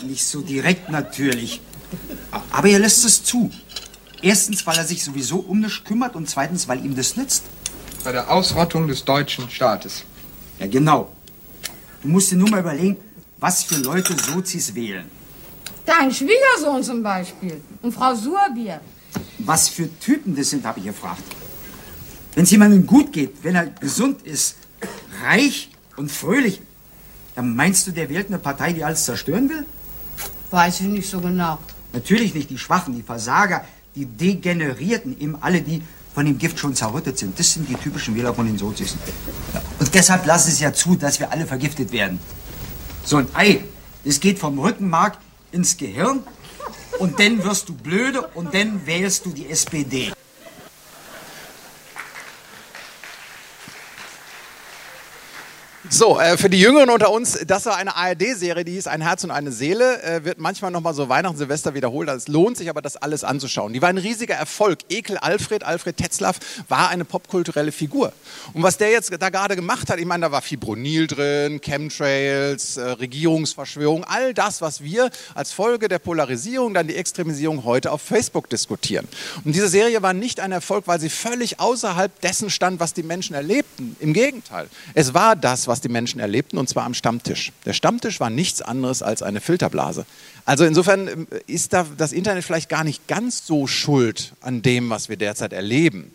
Nicht 0.04 0.26
so 0.26 0.40
direkt 0.40 0.88
natürlich. 0.90 1.60
Aber 2.50 2.68
er 2.68 2.78
lässt 2.78 3.04
es 3.04 3.22
zu. 3.22 3.50
Erstens, 4.22 4.64
weil 4.66 4.78
er 4.78 4.86
sich 4.86 5.02
sowieso 5.02 5.38
um 5.38 5.60
nichts 5.60 5.82
kümmert 5.84 6.14
und 6.14 6.30
zweitens, 6.30 6.68
weil 6.68 6.84
ihm 6.84 6.94
das 6.94 7.16
nützt. 7.16 7.42
Bei 8.04 8.12
der 8.12 8.30
Ausrottung 8.30 8.86
des 8.86 9.04
deutschen 9.04 9.50
Staates. 9.50 10.04
Ja, 10.60 10.68
genau. 10.68 11.10
Du 12.02 12.08
musst 12.08 12.30
dir 12.30 12.36
nur 12.36 12.48
mal 12.48 12.60
überlegen, 12.60 12.96
was 13.38 13.64
für 13.64 13.76
Leute 13.76 14.16
Sozis 14.16 14.74
wählen. 14.74 15.10
Dein 15.84 16.12
Schwiegersohn 16.12 16.82
zum 16.82 17.02
Beispiel 17.02 17.60
und 17.82 17.92
Frau 17.92 18.14
Surbier. 18.14 18.80
Was 19.38 19.68
für 19.68 19.88
Typen 19.98 20.36
das 20.36 20.50
sind, 20.50 20.64
habe 20.64 20.78
ich 20.78 20.86
gefragt. 20.86 21.22
Wenn 22.34 22.44
es 22.44 22.50
jemandem 22.52 22.86
gut 22.86 23.12
geht, 23.12 23.42
wenn 23.42 23.56
er 23.56 23.66
gesund 23.66 24.22
ist, 24.22 24.56
reich 25.24 25.70
und 25.96 26.10
fröhlich, 26.10 26.62
dann 27.34 27.56
meinst 27.56 27.86
du, 27.86 27.90
der 27.90 28.08
wählt 28.08 28.28
eine 28.28 28.38
Partei, 28.38 28.72
die 28.72 28.84
alles 28.84 29.04
zerstören 29.04 29.48
will? 29.48 29.66
Weiß 30.50 30.80
ich 30.80 30.86
nicht 30.86 31.08
so 31.08 31.20
genau. 31.20 31.58
Natürlich 31.92 32.34
nicht 32.34 32.50
die 32.50 32.58
Schwachen, 32.58 32.94
die 32.94 33.02
Versager, 33.02 33.64
die 33.94 34.06
Degenerierten, 34.06 35.20
eben 35.20 35.36
alle, 35.40 35.60
die 35.60 35.82
von 36.14 36.26
dem 36.26 36.38
Gift 36.38 36.58
schon 36.58 36.74
zerrüttet 36.74 37.18
sind. 37.18 37.38
Das 37.38 37.52
sind 37.52 37.68
die 37.68 37.74
typischen 37.74 38.14
Wähler 38.14 38.34
von 38.34 38.46
den 38.46 38.58
Sozis. 38.58 38.96
Und 39.78 39.94
deshalb 39.94 40.26
lassen 40.26 40.50
es 40.50 40.60
ja 40.60 40.72
zu, 40.72 40.96
dass 40.96 41.20
wir 41.20 41.30
alle 41.32 41.46
vergiftet 41.46 41.92
werden. 41.92 42.18
So 43.04 43.16
ein 43.16 43.28
Ei, 43.34 43.64
das 44.04 44.20
geht 44.20 44.38
vom 44.38 44.58
Rückenmark 44.58 45.18
ins 45.52 45.76
Gehirn 45.76 46.20
und 46.98 47.18
dann 47.18 47.42
wirst 47.44 47.68
du 47.68 47.74
blöde 47.74 48.22
und 48.34 48.54
dann 48.54 48.86
wählst 48.86 49.26
du 49.26 49.30
die 49.30 49.48
SPD. 49.48 50.12
So, 55.94 56.18
äh, 56.18 56.38
für 56.38 56.48
die 56.48 56.58
Jüngeren 56.58 56.88
unter 56.88 57.10
uns, 57.10 57.38
das 57.46 57.66
war 57.66 57.76
eine 57.76 57.94
ARD-Serie, 57.94 58.64
die 58.64 58.72
hieß 58.72 58.86
Ein 58.86 59.02
Herz 59.02 59.24
und 59.24 59.30
eine 59.30 59.52
Seele, 59.52 60.02
äh, 60.02 60.24
wird 60.24 60.38
manchmal 60.38 60.70
nochmal 60.70 60.94
so 60.94 61.10
Weihnachten, 61.10 61.36
Silvester 61.36 61.74
wiederholt. 61.74 62.08
Also 62.08 62.22
es 62.22 62.28
lohnt 62.28 62.56
sich 62.56 62.70
aber, 62.70 62.80
das 62.80 62.96
alles 62.96 63.24
anzuschauen. 63.24 63.74
Die 63.74 63.82
war 63.82 63.90
ein 63.90 63.98
riesiger 63.98 64.34
Erfolg. 64.34 64.78
Ekel 64.88 65.18
Alfred, 65.18 65.64
Alfred 65.64 65.98
Tetzlaff, 65.98 66.38
war 66.66 66.88
eine 66.88 67.04
popkulturelle 67.04 67.72
Figur. 67.72 68.14
Und 68.54 68.62
was 68.62 68.78
der 68.78 68.90
jetzt 68.90 69.12
da 69.20 69.28
gerade 69.28 69.54
gemacht 69.54 69.90
hat, 69.90 69.98
ich 69.98 70.06
meine, 70.06 70.22
da 70.22 70.32
war 70.32 70.40
Fibronil 70.40 71.08
drin, 71.08 71.60
Chemtrails, 71.60 72.78
äh, 72.78 72.84
Regierungsverschwörung, 72.92 74.04
all 74.04 74.32
das, 74.32 74.62
was 74.62 74.82
wir 74.82 75.10
als 75.34 75.52
Folge 75.52 75.88
der 75.88 75.98
Polarisierung, 75.98 76.72
dann 76.72 76.86
die 76.86 76.96
Extremisierung 76.96 77.64
heute 77.64 77.92
auf 77.92 78.00
Facebook 78.00 78.48
diskutieren. 78.48 79.06
Und 79.44 79.54
diese 79.54 79.68
Serie 79.68 80.00
war 80.00 80.14
nicht 80.14 80.40
ein 80.40 80.52
Erfolg, 80.52 80.86
weil 80.86 81.00
sie 81.00 81.10
völlig 81.10 81.60
außerhalb 81.60 82.18
dessen 82.22 82.48
stand, 82.48 82.80
was 82.80 82.94
die 82.94 83.02
Menschen 83.02 83.34
erlebten. 83.34 83.94
Im 84.00 84.14
Gegenteil. 84.14 84.68
Es 84.94 85.12
war 85.12 85.36
das, 85.36 85.68
was 85.68 85.81
die 85.84 85.88
Menschen 85.88 86.20
erlebten, 86.20 86.58
und 86.58 86.68
zwar 86.68 86.84
am 86.84 86.94
Stammtisch. 86.94 87.52
Der 87.64 87.72
Stammtisch 87.72 88.20
war 88.20 88.30
nichts 88.30 88.62
anderes 88.62 89.02
als 89.02 89.22
eine 89.22 89.40
Filterblase. 89.40 90.06
Also 90.44 90.64
insofern 90.64 91.08
ähm, 91.08 91.26
ist 91.46 91.72
da 91.72 91.86
das 91.96 92.12
Internet 92.12 92.44
vielleicht 92.44 92.68
gar 92.68 92.84
nicht 92.84 93.06
ganz 93.08 93.46
so 93.46 93.66
schuld 93.66 94.32
an 94.40 94.62
dem, 94.62 94.90
was 94.90 95.08
wir 95.08 95.16
derzeit 95.16 95.52
erleben. 95.52 96.12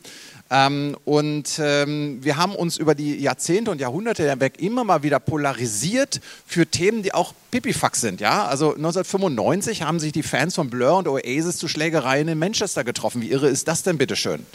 Ähm, 0.50 0.96
und 1.04 1.60
ähm, 1.60 2.20
wir 2.22 2.38
haben 2.38 2.56
uns 2.56 2.78
über 2.78 2.96
die 2.96 3.18
Jahrzehnte 3.18 3.72
und 3.72 3.82
Jahrhunderte 3.82 4.30
hinweg 4.30 4.62
immer 4.62 4.84
mal 4.84 5.04
wieder 5.04 5.20
polarisiert 5.20 6.22
für 6.46 6.66
Themen, 6.66 7.04
die 7.04 7.14
auch 7.14 7.34
Pipifax 7.52 8.02
sind. 8.02 8.22
Ja? 8.22 8.46
Also 8.46 8.74
1995 8.76 9.82
haben 9.82 10.00
sich 10.00 10.14
die 10.14 10.24
Fans 10.24 10.56
von 10.56 10.70
Blur 10.70 10.98
und 10.98 11.08
Oasis 11.08 11.58
zu 11.58 11.68
Schlägereien 11.68 12.28
in 12.28 12.40
Manchester 12.40 12.84
getroffen. 12.84 13.22
Wie 13.22 13.32
irre 13.32 13.50
ist 13.50 13.68
das 13.68 13.84
denn 13.84 13.98
bitteschön? 13.98 14.46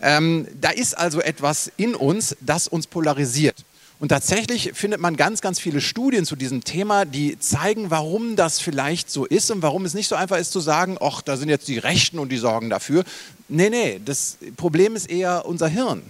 Ähm, 0.00 0.46
da 0.60 0.70
ist 0.70 0.96
also 0.96 1.20
etwas 1.20 1.70
in 1.76 1.94
uns, 1.94 2.36
das 2.40 2.66
uns 2.66 2.86
polarisiert. 2.86 3.63
Und 4.00 4.08
tatsächlich 4.08 4.72
findet 4.74 5.00
man 5.00 5.16
ganz, 5.16 5.40
ganz 5.40 5.60
viele 5.60 5.80
Studien 5.80 6.24
zu 6.24 6.36
diesem 6.36 6.64
Thema, 6.64 7.04
die 7.04 7.38
zeigen, 7.38 7.90
warum 7.90 8.36
das 8.36 8.60
vielleicht 8.60 9.10
so 9.10 9.24
ist 9.24 9.50
und 9.50 9.62
warum 9.62 9.84
es 9.84 9.94
nicht 9.94 10.08
so 10.08 10.16
einfach 10.16 10.36
ist 10.36 10.52
zu 10.52 10.60
sagen, 10.60 10.98
ach, 11.00 11.22
da 11.22 11.36
sind 11.36 11.48
jetzt 11.48 11.68
die 11.68 11.78
Rechten 11.78 12.18
und 12.18 12.30
die 12.30 12.36
sorgen 12.36 12.70
dafür. 12.70 13.04
Nee, 13.48 13.70
nee, 13.70 14.00
das 14.04 14.38
Problem 14.56 14.96
ist 14.96 15.08
eher 15.08 15.46
unser 15.46 15.68
Hirn. 15.68 16.02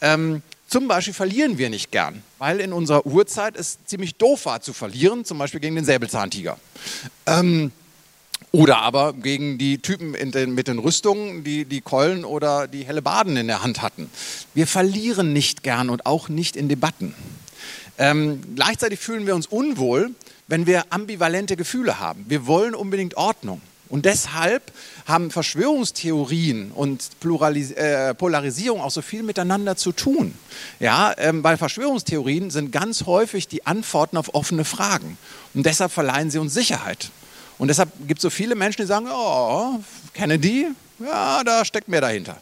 Ähm, 0.00 0.42
zum 0.68 0.86
Beispiel 0.86 1.14
verlieren 1.14 1.56
wir 1.56 1.70
nicht 1.70 1.92
gern, 1.92 2.22
weil 2.38 2.60
in 2.60 2.72
unserer 2.72 3.06
Urzeit 3.06 3.56
es 3.56 3.78
ziemlich 3.86 4.16
doof 4.16 4.46
war 4.46 4.60
zu 4.60 4.72
verlieren, 4.72 5.24
zum 5.24 5.38
Beispiel 5.38 5.60
gegen 5.60 5.76
den 5.76 5.84
Säbelzahntiger. 5.84 6.58
Ähm, 7.26 7.72
oder 8.54 8.82
aber 8.82 9.14
gegen 9.14 9.58
die 9.58 9.78
Typen 9.78 10.12
den, 10.30 10.54
mit 10.54 10.68
den 10.68 10.78
Rüstungen, 10.78 11.42
die 11.42 11.64
die 11.64 11.80
Keulen 11.80 12.24
oder 12.24 12.68
die 12.68 12.84
helle 12.84 13.02
Baden 13.02 13.36
in 13.36 13.48
der 13.48 13.64
Hand 13.64 13.82
hatten. 13.82 14.08
Wir 14.54 14.68
verlieren 14.68 15.32
nicht 15.32 15.64
gern 15.64 15.90
und 15.90 16.06
auch 16.06 16.28
nicht 16.28 16.54
in 16.54 16.68
Debatten. 16.68 17.16
Ähm, 17.98 18.40
gleichzeitig 18.54 19.00
fühlen 19.00 19.26
wir 19.26 19.34
uns 19.34 19.48
unwohl, 19.48 20.12
wenn 20.46 20.66
wir 20.66 20.84
ambivalente 20.90 21.56
Gefühle 21.56 21.98
haben. 21.98 22.26
Wir 22.28 22.46
wollen 22.46 22.76
unbedingt 22.76 23.16
Ordnung. 23.16 23.60
Und 23.88 24.04
deshalb 24.04 24.70
haben 25.04 25.32
Verschwörungstheorien 25.32 26.70
und 26.70 27.10
Pluralis 27.18 27.72
äh, 27.72 28.14
Polarisierung 28.14 28.80
auch 28.80 28.90
so 28.92 29.02
viel 29.02 29.24
miteinander 29.24 29.76
zu 29.76 29.90
tun. 29.90 30.32
Ja, 30.78 31.12
ähm, 31.18 31.42
weil 31.42 31.56
Verschwörungstheorien 31.56 32.52
sind 32.52 32.70
ganz 32.70 33.04
häufig 33.06 33.48
die 33.48 33.66
Antworten 33.66 34.16
auf 34.16 34.32
offene 34.32 34.64
Fragen. 34.64 35.18
Und 35.54 35.66
deshalb 35.66 35.90
verleihen 35.90 36.30
sie 36.30 36.38
uns 36.38 36.54
Sicherheit. 36.54 37.10
Und 37.58 37.68
deshalb 37.68 37.90
gibt 38.06 38.18
es 38.18 38.22
so 38.22 38.30
viele 38.30 38.54
Menschen, 38.54 38.82
die 38.82 38.86
sagen, 38.86 39.06
oh, 39.10 39.80
Kennedy, 40.12 40.66
ja, 40.98 41.42
da 41.44 41.64
steckt 41.64 41.88
mehr 41.88 42.00
dahinter. 42.00 42.36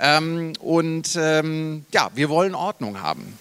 Ähm, 0.00 0.52
und 0.60 1.16
ähm, 1.16 1.84
ja, 1.92 2.10
wir 2.14 2.28
wollen 2.28 2.54
Ordnung 2.54 3.00
haben. 3.00 3.38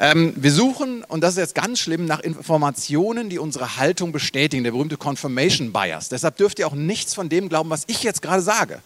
Ähm, 0.00 0.34
wir 0.36 0.52
suchen, 0.52 1.02
und 1.04 1.22
das 1.22 1.32
ist 1.32 1.38
jetzt 1.38 1.54
ganz 1.54 1.78
schlimm, 1.80 2.04
nach 2.04 2.20
Informationen, 2.20 3.30
die 3.30 3.38
unsere 3.38 3.76
Haltung 3.76 4.12
bestätigen, 4.12 4.64
der 4.64 4.72
berühmte 4.72 4.96
Confirmation 4.96 5.72
Bias. 5.72 6.08
Deshalb 6.08 6.36
dürft 6.36 6.58
ihr 6.58 6.66
auch 6.66 6.74
nichts 6.74 7.14
von 7.14 7.28
dem 7.28 7.48
glauben, 7.48 7.70
was 7.70 7.84
ich 7.86 8.02
jetzt 8.02 8.22
gerade 8.22 8.42
sage 8.42 8.80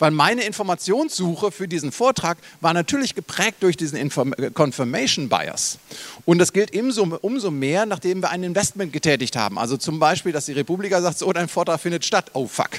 weil 0.00 0.10
meine 0.10 0.42
Informationssuche 0.42 1.52
für 1.52 1.68
diesen 1.68 1.92
Vortrag 1.92 2.38
war 2.60 2.72
natürlich 2.72 3.14
geprägt 3.14 3.58
durch 3.60 3.76
diesen 3.76 3.96
Inform 3.96 4.34
Confirmation 4.54 5.28
Bias. 5.28 5.78
Und 6.24 6.38
das 6.38 6.52
gilt 6.52 6.74
umso, 6.74 7.04
umso 7.20 7.52
mehr, 7.52 7.86
nachdem 7.86 8.22
wir 8.22 8.30
ein 8.30 8.42
Investment 8.42 8.92
getätigt 8.92 9.36
haben. 9.36 9.58
Also 9.58 9.76
zum 9.76 10.00
Beispiel, 10.00 10.32
dass 10.32 10.46
die 10.46 10.52
Republika 10.52 11.00
sagt, 11.00 11.18
so, 11.18 11.32
dein 11.32 11.48
Vortrag 11.48 11.80
findet 11.80 12.04
statt. 12.04 12.30
Oh 12.32 12.48
fuck. 12.48 12.70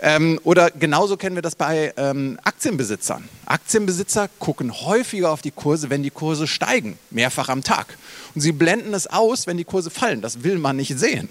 Ähm, 0.00 0.38
oder 0.44 0.70
genauso 0.70 1.16
kennen 1.16 1.36
wir 1.36 1.42
das 1.42 1.56
bei 1.56 1.92
ähm, 1.96 2.38
Aktienbesitzern. 2.44 3.28
Aktienbesitzer 3.46 4.28
gucken 4.38 4.72
häufiger 4.72 5.30
auf 5.30 5.42
die 5.42 5.50
Kurse, 5.50 5.90
wenn 5.90 6.02
die 6.02 6.10
Kurse 6.10 6.46
steigen, 6.46 6.98
mehrfach 7.10 7.48
am 7.48 7.62
Tag. 7.62 7.96
Und 8.34 8.40
sie 8.40 8.52
blenden 8.52 8.94
es 8.94 9.06
aus, 9.06 9.46
wenn 9.46 9.56
die 9.56 9.64
Kurse 9.64 9.90
fallen. 9.90 10.20
Das 10.20 10.42
will 10.44 10.58
man 10.58 10.76
nicht 10.76 10.96
sehen, 10.98 11.28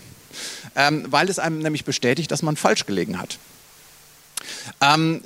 ähm, 0.76 1.06
weil 1.10 1.30
es 1.30 1.40
einem 1.40 1.60
nämlich 1.60 1.86
bestätigt, 1.86 2.32
dass 2.32 2.42
man 2.42 2.56
falsch 2.58 2.86
gelegen 2.86 3.20
hat. 3.20 3.38
Ähm, 4.82 5.22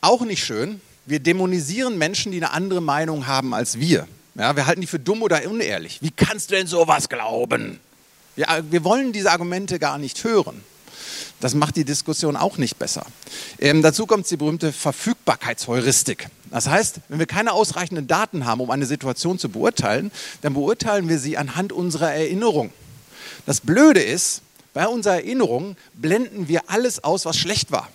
auch 0.00 0.22
nicht 0.22 0.44
schön, 0.44 0.80
wir 1.06 1.20
dämonisieren 1.20 1.98
Menschen, 1.98 2.32
die 2.32 2.38
eine 2.38 2.52
andere 2.52 2.80
Meinung 2.80 3.26
haben 3.26 3.54
als 3.54 3.78
wir. 3.78 4.06
Ja, 4.34 4.56
wir 4.56 4.66
halten 4.66 4.80
die 4.80 4.86
für 4.86 4.98
dumm 4.98 5.22
oder 5.22 5.46
unehrlich. 5.48 5.98
Wie 6.00 6.10
kannst 6.10 6.50
du 6.50 6.54
denn 6.54 6.66
sowas 6.66 7.08
glauben? 7.08 7.80
Wir, 8.34 8.46
wir 8.70 8.84
wollen 8.84 9.12
diese 9.12 9.30
Argumente 9.30 9.78
gar 9.78 9.98
nicht 9.98 10.24
hören. 10.24 10.62
Das 11.40 11.54
macht 11.54 11.76
die 11.76 11.84
Diskussion 11.84 12.36
auch 12.36 12.56
nicht 12.56 12.78
besser. 12.78 13.04
Ähm, 13.58 13.82
dazu 13.82 14.06
kommt 14.06 14.30
die 14.30 14.36
berühmte 14.36 14.72
Verfügbarkeitsheuristik. 14.72 16.28
Das 16.50 16.68
heißt, 16.68 17.00
wenn 17.08 17.18
wir 17.18 17.26
keine 17.26 17.52
ausreichenden 17.52 18.06
Daten 18.06 18.46
haben, 18.46 18.60
um 18.60 18.70
eine 18.70 18.86
Situation 18.86 19.38
zu 19.38 19.48
beurteilen, 19.48 20.12
dann 20.42 20.54
beurteilen 20.54 21.08
wir 21.08 21.18
sie 21.18 21.36
anhand 21.36 21.72
unserer 21.72 22.12
Erinnerung. 22.12 22.72
Das 23.44 23.60
Blöde 23.60 24.00
ist, 24.00 24.42
bei 24.72 24.86
unserer 24.86 25.14
Erinnerung 25.14 25.76
blenden 25.94 26.46
wir 26.48 26.70
alles 26.70 27.02
aus, 27.02 27.24
was 27.24 27.36
schlecht 27.36 27.72
war. 27.72 27.88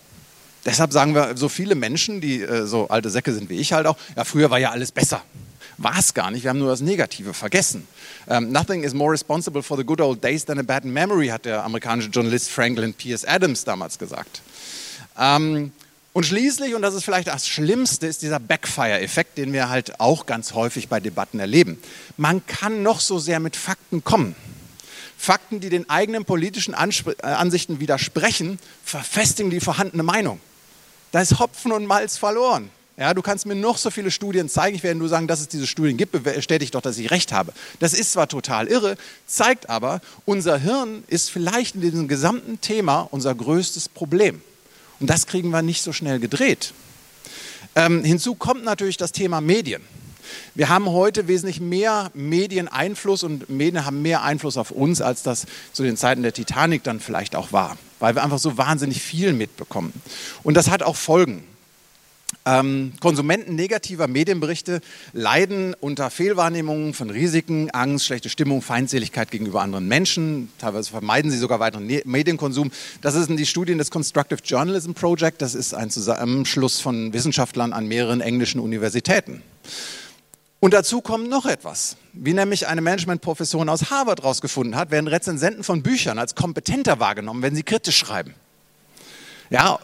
Deshalb 0.68 0.92
sagen 0.92 1.16
wir 1.16 1.38
so 1.38 1.48
viele 1.48 1.76
Menschen, 1.76 2.20
die 2.20 2.42
äh, 2.42 2.66
so 2.66 2.90
alte 2.90 3.10
Säcke 3.10 3.34
sind 3.34 3.50
wie 3.50 3.58
ich 3.58 3.72
halt 3.72 3.88
auch, 3.88 3.98
ja, 4.18 4.26
früher 4.26 4.52
war 4.52 4.60
ja 4.60 4.72
alles 4.72 4.92
besser. 4.92 5.24
War 5.78 5.98
es 5.98 6.14
gar 6.14 6.30
nicht, 6.30 6.44
wir 6.44 6.50
haben 6.50 6.60
nur 6.60 6.70
das 6.70 6.82
Negative 6.82 7.34
vergessen. 7.34 7.88
Um, 8.26 8.52
nothing 8.52 8.84
is 8.84 8.94
more 8.94 9.14
responsible 9.14 9.64
for 9.64 9.78
the 9.78 9.86
good 9.86 10.02
old 10.02 10.22
days 10.22 10.44
than 10.44 10.60
a 10.60 10.64
bad 10.64 10.84
memory, 10.84 11.28
hat 11.28 11.46
der 11.46 11.64
amerikanische 11.64 12.10
Journalist 12.10 12.50
Franklin 12.50 12.94
Pierce 12.94 13.24
Adams 13.24 13.64
damals 13.64 13.98
gesagt. 13.98 14.42
Um, 15.16 15.72
und 16.12 16.26
schließlich, 16.26 16.76
und 16.76 16.82
das 16.82 16.96
ist 16.96 17.06
vielleicht 17.06 17.30
das 17.30 17.48
Schlimmste, 17.48 18.08
ist 18.08 18.22
dieser 18.22 18.40
Backfire-Effekt, 18.40 19.38
den 19.38 19.54
wir 19.54 19.70
halt 19.70 20.02
auch 20.02 20.26
ganz 20.26 20.54
häufig 20.54 20.90
bei 20.90 21.00
Debatten 21.00 21.40
erleben. 21.40 21.78
Man 22.18 22.46
kann 22.46 22.84
noch 22.84 23.00
so 23.00 23.20
sehr 23.20 23.40
mit 23.40 23.56
Fakten 23.56 24.04
kommen. 24.04 24.36
Fakten, 25.18 25.62
die 25.62 25.70
den 25.70 25.90
eigenen 25.90 26.26
politischen 26.26 26.74
äh, 26.74 27.26
Ansichten 27.26 27.80
widersprechen, 27.80 28.60
verfestigen 28.84 29.50
die 29.50 29.62
vorhandene 29.62 30.04
Meinung. 30.04 30.42
Da 31.12 31.22
ist 31.22 31.40
Hopfen 31.40 31.72
und 31.72 31.86
Malz 31.86 32.18
verloren. 32.18 32.70
Ja, 33.00 33.14
du 33.14 33.22
kannst 33.22 33.46
mir 33.46 33.54
noch 33.54 33.78
so 33.78 33.92
viele 33.92 34.10
Studien 34.10 34.50
zeigen, 34.50 34.76
ich 34.76 34.82
werde 34.82 34.98
nur 34.98 35.08
sagen, 35.08 35.28
dass 35.28 35.40
es 35.40 35.48
diese 35.48 35.68
Studien 35.68 35.98
gibt, 35.98 36.24
bestätigt 36.24 36.74
doch, 36.74 36.82
dass 36.82 36.98
ich 36.98 37.12
recht 37.12 37.32
habe. 37.32 37.54
Das 37.80 37.94
ist 37.94 38.14
zwar 38.14 38.28
total 38.28 38.68
irre, 38.68 38.98
zeigt 39.28 39.70
aber, 39.70 40.02
unser 40.26 40.58
Hirn 40.58 41.04
ist 41.06 41.30
vielleicht 41.30 41.76
in 41.76 41.82
diesem 41.82 42.08
gesamten 42.08 42.60
Thema 42.60 43.08
unser 43.12 43.36
größtes 43.36 43.88
Problem. 43.90 44.42
Und 45.00 45.12
das 45.12 45.28
kriegen 45.28 45.52
wir 45.52 45.62
nicht 45.62 45.84
so 45.84 45.94
schnell 45.94 46.20
gedreht. 46.20 46.74
Ähm, 47.76 48.04
hinzu 48.04 48.34
kommt 48.34 48.64
natürlich 48.64 48.98
das 48.98 49.12
Thema 49.12 49.42
Medien. 49.42 49.84
Wir 50.56 50.70
haben 50.70 50.90
heute 50.90 51.28
wesentlich 51.28 51.60
mehr 51.60 52.12
Medieneinfluss 52.14 53.24
und 53.24 53.50
Medien 53.50 53.86
haben 53.86 54.02
mehr 54.02 54.24
Einfluss 54.24 54.58
auf 54.58 54.72
uns, 54.72 55.02
als 55.02 55.24
das 55.24 55.46
zu 55.74 55.84
den 55.84 55.98
Zeiten 55.98 56.24
der 56.24 56.34
Titanic 56.34 56.84
dann 56.84 57.00
vielleicht 57.00 57.36
auch 57.36 57.52
war, 57.52 57.78
weil 58.00 58.16
wir 58.16 58.24
einfach 58.24 58.40
so 58.40 58.58
wahnsinnig 58.58 59.02
viel 59.02 59.34
mitbekommen. 59.34 59.94
Und 60.44 60.56
das 60.56 60.70
hat 60.70 60.84
auch 60.84 60.96
Folgen. 60.96 61.44
Ähm, 62.46 62.94
Konsumenten 63.02 63.56
negativer 63.56 64.08
Medienberichte 64.08 64.80
leiden 65.12 65.74
unter 65.80 66.10
Fehlwahrnehmungen 66.10 66.94
von 66.94 67.10
Risiken, 67.10 67.70
Angst, 67.72 68.06
schlechte 68.06 68.30
Stimmung, 68.30 68.62
Feindseligkeit 68.62 69.32
gegenüber 69.32 69.62
anderen 69.62 69.88
Menschen. 69.88 70.50
Teilweise 70.58 70.90
vermeiden 70.90 71.30
sie 71.30 71.38
sogar 71.38 71.60
weiteren 71.60 71.86
ne 71.86 72.02
Medienkonsum. 72.06 72.72
Das 73.02 73.16
sind 73.16 73.38
die 73.38 73.46
Studien 73.46 73.78
des 73.78 73.92
Constructive 73.92 74.40
Journalism 74.44 74.94
Project. 74.94 75.42
Das 75.42 75.56
ist 75.56 75.74
ein 75.74 75.90
Zusammenschluss 75.90 76.80
von 76.80 77.12
Wissenschaftlern 77.12 77.74
an 77.74 77.88
mehreren 77.88 78.22
englischen 78.22 78.62
Universitäten. 78.62 79.42
Und 80.60 80.74
dazu 80.74 81.02
kommt 81.02 81.30
noch 81.30 81.46
etwas, 81.46 81.98
wie 82.14 82.34
nämlich 82.34 82.68
eine 82.68 82.82
Managementprofessorin 82.82 83.70
aus 83.70 83.92
Harvard 83.92 84.22
herausgefunden 84.22 84.76
hat, 84.76 84.90
werden 84.90 85.08
Rezensenten 85.08 85.64
von 85.64 85.84
Büchern 85.84 86.18
als 86.18 86.34
kompetenter 86.34 87.00
wahrgenommen, 87.00 87.44
wenn 87.44 87.56
sie 87.56 87.64
kritisch 87.64 87.98
schreiben. 87.98 88.34
Ja, 89.50 89.80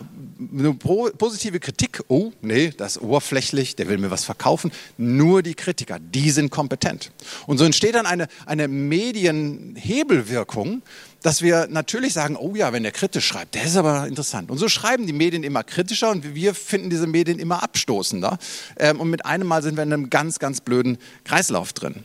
eine 0.51 0.74
positive 0.74 1.62
Kritik, 1.62 2.03
oh, 2.10 2.34
nee, 2.42 2.74
das 2.75 2.98
ist 2.98 3.01
oberflächlich, 3.01 3.77
der 3.77 3.88
will 3.88 3.98
mir 3.98 4.12
was 4.12 4.25
verkaufen. 4.25 4.74
Nur 4.98 5.42
die 5.42 5.53
Kritiker, 5.53 6.00
die 6.00 6.32
sind 6.32 6.50
kompetent. 6.50 7.13
Und 7.48 7.60
so 7.60 7.63
entsteht 7.63 7.96
dann 7.96 8.06
eine, 8.06 8.27
eine 8.46 8.68
Medienhebelwirkung, 8.68 10.82
dass 11.24 11.42
wir 11.42 11.68
natürlich 11.70 12.13
sagen, 12.13 12.36
oh 12.36 12.53
ja, 12.56 12.72
wenn 12.74 12.84
der 12.84 12.92
kritisch 12.92 13.25
schreibt, 13.25 13.56
der 13.56 13.63
ist 13.63 13.75
aber 13.75 14.08
interessant. 14.08 14.51
Und 14.51 14.60
so 14.60 14.70
schreiben 14.70 15.08
die 15.08 15.13
Medien 15.13 15.44
immer 15.44 15.63
kritischer 15.63 16.12
und 16.12 16.36
wir 16.36 16.53
finden 16.53 16.89
diese 16.89 17.08
Medien 17.08 17.39
immer 17.39 17.63
abstoßender. 17.63 18.38
Ähm, 18.77 19.00
und 19.00 19.10
mit 19.10 19.25
einem 19.25 19.48
Mal 19.48 19.63
sind 19.63 19.75
wir 19.75 19.84
in 19.84 19.94
einem 19.94 20.10
ganz, 20.10 20.38
ganz 20.38 20.62
blöden 20.62 20.98
Kreislauf 21.24 21.74
drin. 21.74 22.03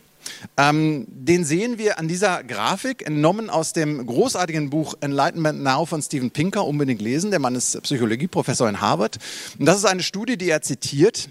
Ähm, 0.57 1.07
den 1.09 1.45
sehen 1.45 1.79
wir 1.79 1.99
an 1.99 2.07
dieser 2.07 2.45
Grafik, 2.45 3.07
entnommen 3.07 3.51
aus 3.51 3.73
dem 3.73 4.05
großartigen 4.07 4.71
Buch 4.71 4.95
Enlightenment 5.01 5.63
Now 5.63 5.85
von 5.87 6.03
Steven 6.03 6.31
Pinker, 6.31 6.65
unbedingt 6.65 7.01
lesen. 7.01 7.31
Der 7.31 7.41
Mann 7.41 7.55
ist 7.55 7.81
Psychologieprofessor 7.83 8.69
in 8.69 8.81
Harvard. 8.81 9.19
Und 9.59 9.67
das 9.67 9.79
ist 9.79 9.85
eine 9.85 10.03
Studie, 10.03 10.37
die 10.37 10.51
er 10.51 10.63
zitiert, 10.63 11.29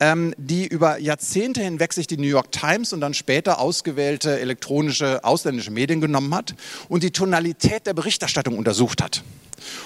ähm, 0.00 0.34
die 0.36 0.66
über 0.66 0.98
Jahrzehnte 0.98 1.62
hinweg 1.62 1.92
sich 1.92 2.06
die 2.06 2.16
New 2.16 2.26
York 2.26 2.52
Times 2.52 2.92
und 2.92 3.00
dann 3.00 3.14
später 3.14 3.60
ausgewählte 3.60 4.40
elektronische 4.40 5.24
ausländische 5.24 5.70
Medien 5.70 6.00
genommen 6.00 6.34
hat 6.34 6.54
und 6.88 7.02
die 7.02 7.10
Tonalität 7.10 7.86
der 7.86 7.94
Berichterstattung 7.94 8.58
untersucht 8.58 9.02
hat. 9.02 9.22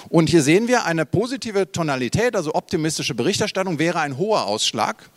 Und 0.09 0.29
hier 0.29 0.41
sehen 0.41 0.67
wir 0.67 0.85
eine 0.85 1.05
positive 1.05 1.71
Tonalität, 1.71 2.35
also 2.35 2.53
optimistische 2.53 3.15
Berichterstattung 3.15 3.79
wäre 3.79 3.99
ein 3.99 4.17
hoher 4.17 4.45
Ausschlag, 4.45 5.09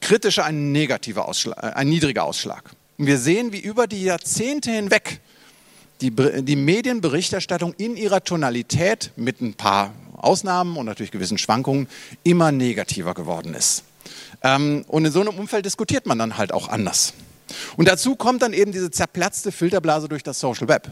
kritische 0.00 0.44
ein 0.44 0.72
negativer 0.72 1.28
Ausschlag, 1.28 1.62
äh, 1.62 1.74
ein 1.74 1.88
niedriger 1.88 2.24
Ausschlag. 2.24 2.70
Und 2.98 3.06
wir 3.06 3.18
sehen, 3.18 3.52
wie 3.52 3.60
über 3.60 3.86
die 3.86 4.02
Jahrzehnte 4.02 4.70
hinweg 4.70 5.20
die, 6.00 6.10
die 6.10 6.56
Medienberichterstattung 6.56 7.74
in 7.74 7.96
ihrer 7.96 8.22
Tonalität 8.24 9.12
mit 9.16 9.40
ein 9.40 9.54
paar 9.54 9.94
Ausnahmen 10.16 10.76
und 10.76 10.86
natürlich 10.86 11.10
gewissen 11.10 11.38
Schwankungen 11.38 11.88
immer 12.22 12.52
negativer 12.52 13.14
geworden 13.14 13.54
ist. 13.54 13.84
Ähm, 14.42 14.84
und 14.88 15.04
in 15.04 15.12
so 15.12 15.20
einem 15.20 15.38
Umfeld 15.38 15.64
diskutiert 15.64 16.06
man 16.06 16.18
dann 16.18 16.36
halt 16.36 16.52
auch 16.52 16.68
anders. 16.68 17.14
Und 17.76 17.88
dazu 17.88 18.16
kommt 18.16 18.42
dann 18.42 18.52
eben 18.52 18.72
diese 18.72 18.90
zerplatzte 18.90 19.52
Filterblase 19.52 20.08
durch 20.08 20.22
das 20.22 20.40
Social 20.40 20.68
Web. 20.68 20.90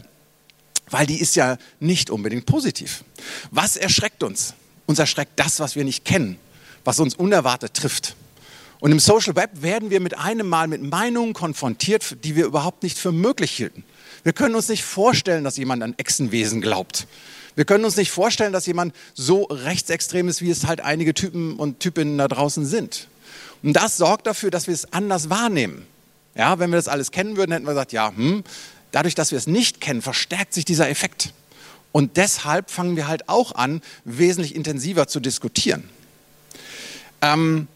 Weil 0.89 1.05
die 1.05 1.19
ist 1.21 1.35
ja 1.35 1.57
nicht 1.79 2.09
unbedingt 2.09 2.45
positiv. 2.45 3.03
Was 3.49 3.77
erschreckt 3.77 4.23
uns? 4.23 4.53
Uns 4.85 4.99
erschreckt 4.99 5.33
das, 5.37 5.59
was 5.59 5.75
wir 5.75 5.83
nicht 5.83 6.03
kennen, 6.03 6.37
was 6.83 6.99
uns 6.99 7.15
unerwartet 7.15 7.73
trifft. 7.73 8.15
Und 8.81 8.91
im 8.91 8.99
Social 8.99 9.35
Web 9.35 9.61
werden 9.61 9.89
wir 9.91 9.99
mit 9.99 10.17
einem 10.17 10.49
Mal 10.49 10.67
mit 10.67 10.81
Meinungen 10.81 11.33
konfrontiert, 11.33 12.17
die 12.23 12.35
wir 12.35 12.45
überhaupt 12.45 12.83
nicht 12.83 12.97
für 12.97 13.11
möglich 13.11 13.51
hielten. 13.51 13.83
Wir 14.23 14.33
können 14.33 14.55
uns 14.55 14.67
nicht 14.69 14.83
vorstellen, 14.83 15.43
dass 15.43 15.57
jemand 15.57 15.83
an 15.83 15.93
Echsenwesen 15.97 16.61
glaubt. 16.61 17.07
Wir 17.55 17.65
können 17.65 17.85
uns 17.85 17.95
nicht 17.95 18.11
vorstellen, 18.11 18.53
dass 18.53 18.65
jemand 18.65 18.95
so 19.13 19.43
rechtsextrem 19.43 20.27
ist, 20.27 20.41
wie 20.41 20.49
es 20.49 20.65
halt 20.65 20.81
einige 20.81 21.13
Typen 21.13 21.57
und 21.57 21.79
Typinnen 21.79 22.17
da 22.17 22.27
draußen 22.27 22.65
sind. 22.65 23.07
Und 23.63 23.73
das 23.73 23.97
sorgt 23.97 24.27
dafür, 24.27 24.51
dass 24.51 24.67
wir 24.67 24.73
es 24.73 24.91
anders 24.93 25.29
wahrnehmen. 25.29 25.85
Ja, 26.35 26.59
wenn 26.59 26.71
wir 26.71 26.77
das 26.77 26.87
alles 26.87 27.11
kennen 27.11 27.37
würden, 27.37 27.51
hätten 27.51 27.65
wir 27.65 27.71
gesagt, 27.71 27.91
ja, 27.91 28.11
hm, 28.15 28.43
dadurch, 28.91 29.15
dass 29.15 29.31
wir 29.31 29.37
es 29.37 29.47
nicht 29.47 29.81
kennen, 29.81 30.01
verstärkt 30.01 30.53
sich 30.53 30.65
dieser 30.65 30.89
Effekt. 30.89 31.33
Und 31.91 32.17
deshalb 32.17 32.71
fangen 32.71 32.95
wir 32.95 33.07
halt 33.07 33.27
auch 33.27 33.53
an, 33.53 33.81
wesentlich 34.05 34.55
intensiver 34.55 35.07
zu 35.07 35.19
diskutieren. 35.19 35.89
Ähm, 37.21 37.67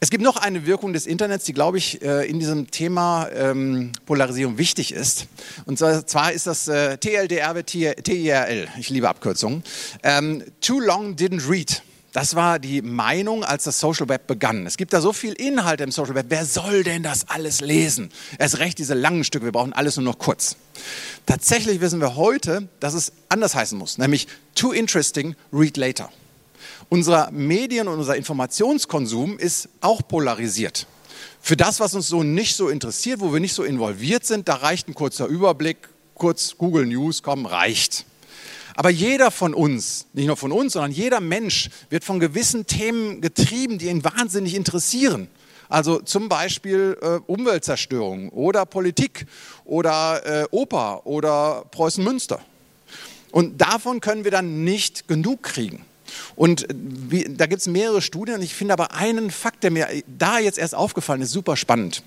es 0.00 0.10
gibt 0.10 0.22
noch 0.22 0.36
eine 0.36 0.66
Wirkung 0.66 0.92
des 0.92 1.06
Internets, 1.06 1.46
die, 1.46 1.54
glaube 1.54 1.78
ich, 1.78 2.02
äh, 2.02 2.28
in 2.28 2.38
diesem 2.38 2.70
Thema 2.70 3.26
ähm, 3.30 3.92
Polarisierung 4.04 4.58
wichtig 4.58 4.92
ist. 4.92 5.28
Und 5.64 5.78
zwar 5.78 6.32
ist 6.32 6.46
das 6.46 6.68
äh, 6.68 6.98
TLDR 6.98 7.64
TIRL. 7.64 8.68
Ich 8.78 8.90
liebe 8.90 9.08
Abkürzungen. 9.08 9.64
Ähm, 10.02 10.44
too 10.60 10.78
long 10.78 11.14
didn't 11.14 11.48
read. 11.48 11.82
Das 12.14 12.34
war 12.34 12.58
die 12.58 12.80
Meinung, 12.80 13.44
als 13.44 13.64
das 13.64 13.78
Social 13.78 14.08
Web 14.08 14.26
begann. 14.26 14.66
Es 14.66 14.78
gibt 14.78 14.94
da 14.94 15.02
so 15.02 15.12
viel 15.12 15.34
Inhalt 15.34 15.82
im 15.82 15.90
Social 15.90 16.14
Web. 16.14 16.26
Wer 16.30 16.46
soll 16.46 16.82
denn 16.82 17.02
das 17.02 17.28
alles 17.28 17.60
lesen? 17.60 18.10
Erst 18.38 18.58
recht 18.60 18.78
diese 18.78 18.94
langen 18.94 19.24
Stücke. 19.24 19.44
Wir 19.44 19.52
brauchen 19.52 19.74
alles 19.74 19.96
nur 19.96 20.04
noch 20.04 20.18
kurz. 20.18 20.56
Tatsächlich 21.26 21.82
wissen 21.82 22.00
wir 22.00 22.16
heute, 22.16 22.68
dass 22.80 22.94
es 22.94 23.12
anders 23.28 23.54
heißen 23.54 23.76
muss. 23.76 23.98
Nämlich 23.98 24.28
too 24.54 24.72
interesting, 24.72 25.36
read 25.52 25.76
later 25.76 26.08
unser 26.88 27.30
Medien- 27.30 27.88
und 27.88 27.98
unser 27.98 28.16
Informationskonsum 28.16 29.38
ist 29.38 29.68
auch 29.80 30.06
polarisiert. 30.06 30.86
Für 31.40 31.56
das, 31.56 31.80
was 31.80 31.94
uns 31.94 32.08
so 32.08 32.22
nicht 32.22 32.56
so 32.56 32.68
interessiert, 32.68 33.20
wo 33.20 33.32
wir 33.32 33.40
nicht 33.40 33.54
so 33.54 33.64
involviert 33.64 34.24
sind, 34.24 34.48
da 34.48 34.54
reicht 34.54 34.88
ein 34.88 34.94
kurzer 34.94 35.26
Überblick, 35.26 35.88
kurz 36.14 36.56
Google 36.56 36.86
News, 36.86 37.22
komm, 37.22 37.46
reicht. 37.46 38.06
Aber 38.76 38.90
jeder 38.90 39.30
von 39.30 39.54
uns, 39.54 40.06
nicht 40.12 40.26
nur 40.26 40.36
von 40.36 40.52
uns, 40.52 40.72
sondern 40.72 40.90
jeder 40.90 41.20
Mensch 41.20 41.70
wird 41.90 42.04
von 42.04 42.18
gewissen 42.18 42.66
Themen 42.66 43.20
getrieben, 43.20 43.78
die 43.78 43.86
ihn 43.86 44.04
wahnsinnig 44.04 44.54
interessieren. 44.54 45.28
Also 45.68 46.00
zum 46.00 46.28
Beispiel 46.28 46.96
äh, 47.00 47.20
Umweltzerstörung 47.26 48.28
oder 48.30 48.66
Politik 48.66 49.26
oder 49.64 50.42
äh, 50.42 50.46
Oper 50.50 51.06
oder 51.06 51.64
Preußen-Münster. 51.70 52.40
Und 53.30 53.60
davon 53.60 54.00
können 54.00 54.24
wir 54.24 54.30
dann 54.30 54.64
nicht 54.64 55.08
genug 55.08 55.42
kriegen. 55.42 55.84
Und 56.36 56.66
wie, 56.70 57.24
da 57.24 57.46
gibt 57.46 57.60
es 57.60 57.66
mehrere 57.66 58.02
Studien 58.02 58.36
und 58.36 58.42
ich 58.42 58.54
finde 58.54 58.74
aber 58.74 58.94
einen 58.94 59.30
Fakt, 59.30 59.64
der 59.64 59.70
mir 59.70 59.88
da 60.06 60.38
jetzt 60.38 60.58
erst 60.58 60.74
aufgefallen 60.74 61.22
ist, 61.22 61.30
super 61.30 61.56
spannend. 61.56 62.02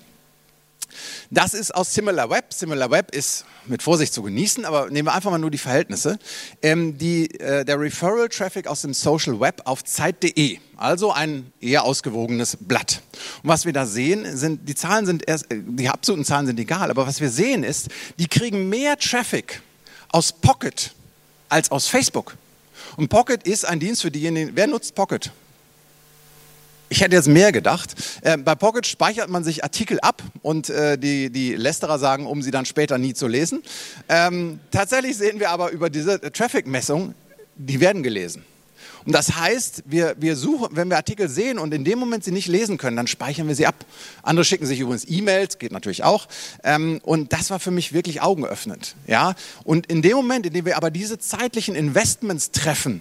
Das 1.30 1.52
ist 1.52 1.74
aus 1.74 1.92
SimilarWeb. 1.92 2.54
SimilarWeb 2.54 3.14
ist 3.14 3.44
mit 3.66 3.82
Vorsicht 3.82 4.14
zu 4.14 4.22
genießen, 4.22 4.64
aber 4.64 4.88
nehmen 4.88 5.08
wir 5.08 5.14
einfach 5.14 5.30
mal 5.30 5.38
nur 5.38 5.50
die 5.50 5.58
Verhältnisse. 5.58 6.18
Ähm, 6.62 6.96
die, 6.96 7.30
äh, 7.38 7.66
der 7.66 7.78
Referral 7.78 8.30
Traffic 8.30 8.66
aus 8.66 8.80
dem 8.80 8.94
Social 8.94 9.38
Web 9.38 9.60
auf 9.66 9.84
Zeit.de, 9.84 10.58
also 10.78 11.12
ein 11.12 11.52
eher 11.60 11.84
ausgewogenes 11.84 12.56
Blatt. 12.58 13.02
Und 13.42 13.50
was 13.50 13.66
wir 13.66 13.74
da 13.74 13.84
sehen, 13.84 14.38
sind, 14.38 14.66
die 14.66 14.74
Zahlen 14.74 15.04
sind 15.04 15.28
erst, 15.28 15.52
äh, 15.52 15.60
die 15.62 15.90
absoluten 15.90 16.24
Zahlen 16.24 16.46
sind 16.46 16.58
egal, 16.58 16.90
aber 16.90 17.06
was 17.06 17.20
wir 17.20 17.28
sehen 17.28 17.62
ist, 17.62 17.88
die 18.18 18.26
kriegen 18.26 18.70
mehr 18.70 18.96
Traffic 18.96 19.60
aus 20.10 20.32
Pocket 20.32 20.94
als 21.50 21.70
aus 21.70 21.88
Facebook. 21.88 22.38
Und 22.96 23.08
Pocket 23.08 23.42
ist 23.42 23.66
ein 23.66 23.80
Dienst 23.80 24.00
für 24.00 24.10
diejenigen, 24.10 24.52
wer 24.54 24.66
nutzt 24.66 24.94
Pocket? 24.94 25.30
Ich 26.90 27.02
hätte 27.02 27.16
jetzt 27.16 27.28
mehr 27.28 27.52
gedacht. 27.52 27.94
Äh, 28.22 28.38
bei 28.38 28.54
Pocket 28.54 28.86
speichert 28.86 29.28
man 29.28 29.44
sich 29.44 29.62
Artikel 29.62 30.00
ab 30.00 30.22
und 30.42 30.70
äh, 30.70 30.96
die, 30.96 31.30
die 31.30 31.54
Lästerer 31.54 31.98
sagen, 31.98 32.26
um 32.26 32.40
sie 32.42 32.50
dann 32.50 32.64
später 32.64 32.96
nie 32.96 33.12
zu 33.14 33.26
lesen. 33.26 33.62
Ähm, 34.08 34.60
tatsächlich 34.70 35.16
sehen 35.16 35.38
wir 35.38 35.50
aber 35.50 35.70
über 35.70 35.90
diese 35.90 36.20
Traffic-Messung, 36.20 37.14
die 37.56 37.80
werden 37.80 38.02
gelesen. 38.02 38.44
Und 39.04 39.12
das 39.12 39.36
heißt, 39.36 39.84
wir, 39.86 40.16
wir 40.18 40.36
suchen, 40.36 40.68
wenn 40.72 40.88
wir 40.88 40.96
Artikel 40.96 41.28
sehen 41.28 41.58
und 41.58 41.72
in 41.72 41.84
dem 41.84 41.98
Moment 41.98 42.24
sie 42.24 42.30
nicht 42.30 42.48
lesen 42.48 42.78
können, 42.78 42.96
dann 42.96 43.06
speichern 43.06 43.48
wir 43.48 43.54
sie 43.54 43.66
ab. 43.66 43.74
Andere 44.22 44.44
schicken 44.44 44.66
sich 44.66 44.80
übrigens 44.80 45.06
E-Mails, 45.08 45.58
geht 45.58 45.72
natürlich 45.72 46.04
auch. 46.04 46.26
Ähm, 46.62 47.00
und 47.04 47.32
das 47.32 47.50
war 47.50 47.58
für 47.58 47.70
mich 47.70 47.92
wirklich 47.92 48.22
augenöffnend. 48.22 48.96
Ja? 49.06 49.34
Und 49.64 49.86
in 49.86 50.02
dem 50.02 50.16
Moment, 50.16 50.46
in 50.46 50.52
dem 50.52 50.64
wir 50.64 50.76
aber 50.76 50.90
diese 50.90 51.18
zeitlichen 51.18 51.74
Investments 51.74 52.50
treffen, 52.50 53.00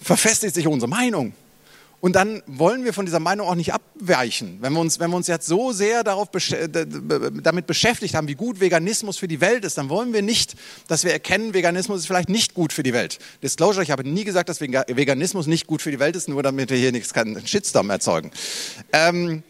verfestigt 0.00 0.54
sich 0.54 0.66
unsere 0.66 0.90
Meinung. 0.90 1.34
Und 2.00 2.14
dann 2.14 2.42
wollen 2.46 2.84
wir 2.84 2.92
von 2.92 3.06
dieser 3.06 3.20
Meinung 3.20 3.48
auch 3.48 3.54
nicht 3.54 3.72
abweichen. 3.72 4.58
Wenn 4.60 4.74
wir 4.74 4.80
uns, 4.80 5.00
wenn 5.00 5.10
wir 5.10 5.16
uns 5.16 5.26
jetzt 5.26 5.46
so 5.46 5.72
sehr 5.72 6.04
darauf, 6.04 6.28
damit 6.30 7.66
beschäftigt 7.66 8.14
haben, 8.14 8.28
wie 8.28 8.34
gut 8.34 8.60
Veganismus 8.60 9.16
für 9.16 9.28
die 9.28 9.40
Welt 9.40 9.64
ist, 9.64 9.78
dann 9.78 9.88
wollen 9.88 10.12
wir 10.12 10.22
nicht, 10.22 10.56
dass 10.88 11.04
wir 11.04 11.12
erkennen, 11.12 11.54
Veganismus 11.54 12.00
ist 12.00 12.06
vielleicht 12.06 12.28
nicht 12.28 12.54
gut 12.54 12.72
für 12.72 12.82
die 12.82 12.92
Welt. 12.92 13.18
Disclosure, 13.42 13.82
ich 13.82 13.90
habe 13.90 14.06
nie 14.06 14.24
gesagt, 14.24 14.48
dass 14.48 14.60
Veganismus 14.60 15.46
nicht 15.46 15.66
gut 15.66 15.80
für 15.80 15.90
die 15.90 15.98
Welt 15.98 16.16
ist, 16.16 16.28
nur 16.28 16.42
damit 16.42 16.70
wir 16.70 16.76
hier 16.76 16.92
nichts 16.92 17.14
keinen 17.14 17.46
Shitstorm 17.46 17.88
erzeugen. 17.88 18.30
Ähm, 18.92 19.42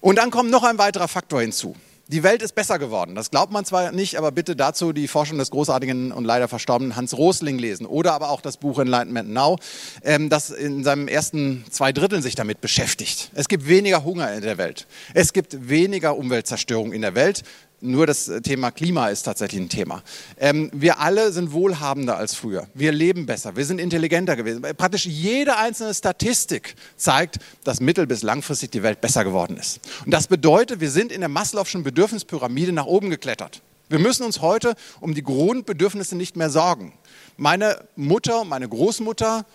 und 0.00 0.16
dann 0.16 0.30
kommt 0.30 0.50
noch 0.50 0.62
ein 0.62 0.78
weiterer 0.78 1.08
Faktor 1.08 1.40
hinzu. 1.40 1.74
Die 2.12 2.24
Welt 2.24 2.42
ist 2.42 2.56
besser 2.56 2.80
geworden. 2.80 3.14
Das 3.14 3.30
glaubt 3.30 3.52
man 3.52 3.64
zwar 3.64 3.92
nicht, 3.92 4.18
aber 4.18 4.32
bitte 4.32 4.56
dazu 4.56 4.92
die 4.92 5.06
Forschung 5.06 5.38
des 5.38 5.52
großartigen 5.52 6.10
und 6.10 6.24
leider 6.24 6.48
verstorbenen 6.48 6.96
Hans 6.96 7.16
Rosling 7.16 7.56
lesen 7.56 7.86
oder 7.86 8.14
aber 8.14 8.30
auch 8.30 8.40
das 8.40 8.56
Buch 8.56 8.80
Enlightenment 8.80 9.30
Now, 9.30 9.60
ähm, 10.02 10.28
das 10.28 10.50
in 10.50 10.82
seinem 10.82 11.06
ersten 11.06 11.64
zwei 11.70 11.92
Dritteln 11.92 12.20
sich 12.20 12.34
damit 12.34 12.60
beschäftigt. 12.60 13.30
Es 13.36 13.46
gibt 13.46 13.68
weniger 13.68 14.02
Hunger 14.02 14.32
in 14.34 14.42
der 14.42 14.58
Welt. 14.58 14.88
Es 15.14 15.32
gibt 15.32 15.68
weniger 15.68 16.16
Umweltzerstörung 16.16 16.92
in 16.92 17.02
der 17.02 17.14
Welt. 17.14 17.44
Nur 17.82 18.06
das 18.06 18.28
äh, 18.28 18.42
Thema 18.42 18.70
Klima 18.70 19.08
ist 19.08 19.22
tatsächlich 19.22 19.60
ein 19.60 19.68
Thema. 19.70 20.02
Ähm, 20.38 20.70
wir 20.74 21.00
alle 21.00 21.32
sind 21.32 21.52
wohlhabender 21.52 22.16
als 22.18 22.34
früher. 22.34 22.66
Wir 22.74 22.92
leben 22.92 23.24
besser. 23.24 23.56
Wir 23.56 23.64
sind 23.64 23.80
intelligenter 23.80 24.36
gewesen. 24.36 24.60
Praktisch 24.76 25.06
jede 25.06 25.56
einzelne 25.56 25.94
Statistik 25.94 26.76
zeigt, 26.96 27.38
dass 27.64 27.80
mittel- 27.80 28.06
bis 28.06 28.22
langfristig 28.22 28.70
die 28.70 28.82
Welt 28.82 29.00
besser 29.00 29.24
geworden 29.24 29.56
ist. 29.56 29.80
Und 30.04 30.10
das 30.12 30.26
bedeutet, 30.26 30.80
wir 30.80 30.90
sind 30.90 31.10
in 31.10 31.20
der 31.22 31.30
Maslow'schen 31.30 31.82
Bedürfnispyramide 31.82 32.72
nach 32.72 32.86
oben 32.86 33.08
geklettert. 33.08 33.62
Wir 33.88 33.98
müssen 33.98 34.24
uns 34.24 34.40
heute 34.40 34.74
um 35.00 35.14
die 35.14 35.22
Grundbedürfnisse 35.22 36.16
nicht 36.16 36.36
mehr 36.36 36.50
sorgen. 36.50 36.92
Meine 37.36 37.82
Mutter, 37.96 38.44
meine 38.44 38.68
Großmutter, 38.68 39.46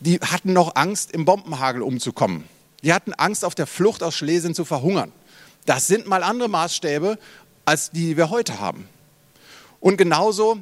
die 0.00 0.20
hatten 0.20 0.52
noch 0.52 0.76
Angst, 0.76 1.12
im 1.12 1.24
Bombenhagel 1.24 1.80
umzukommen. 1.80 2.44
Die 2.82 2.92
hatten 2.92 3.14
Angst, 3.14 3.44
auf 3.44 3.54
der 3.54 3.66
Flucht 3.66 4.02
aus 4.02 4.14
Schlesien 4.14 4.54
zu 4.54 4.64
verhungern. 4.64 5.10
Das 5.64 5.86
sind 5.86 6.08
mal 6.08 6.24
andere 6.24 6.48
Maßstäbe, 6.48 7.18
als 7.64 7.90
die, 7.90 8.08
die 8.08 8.16
wir 8.16 8.30
heute 8.30 8.60
haben. 8.60 8.88
Und 9.80 9.96
genauso 9.96 10.60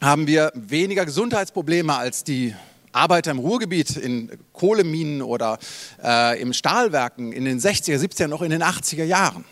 haben 0.00 0.26
wir 0.26 0.52
weniger 0.54 1.04
Gesundheitsprobleme 1.04 1.94
als 1.94 2.24
die 2.24 2.54
Arbeiter 2.92 3.30
im 3.30 3.38
Ruhrgebiet 3.38 3.96
in 3.96 4.30
Kohleminen 4.52 5.22
oder 5.22 5.58
äh, 6.02 6.40
im 6.40 6.52
Stahlwerken 6.52 7.32
in 7.32 7.44
den 7.44 7.60
60er, 7.60 7.98
70er, 7.98 8.26
noch 8.26 8.42
in 8.42 8.50
den 8.50 8.62
80er 8.62 9.04
Jahren. 9.04 9.44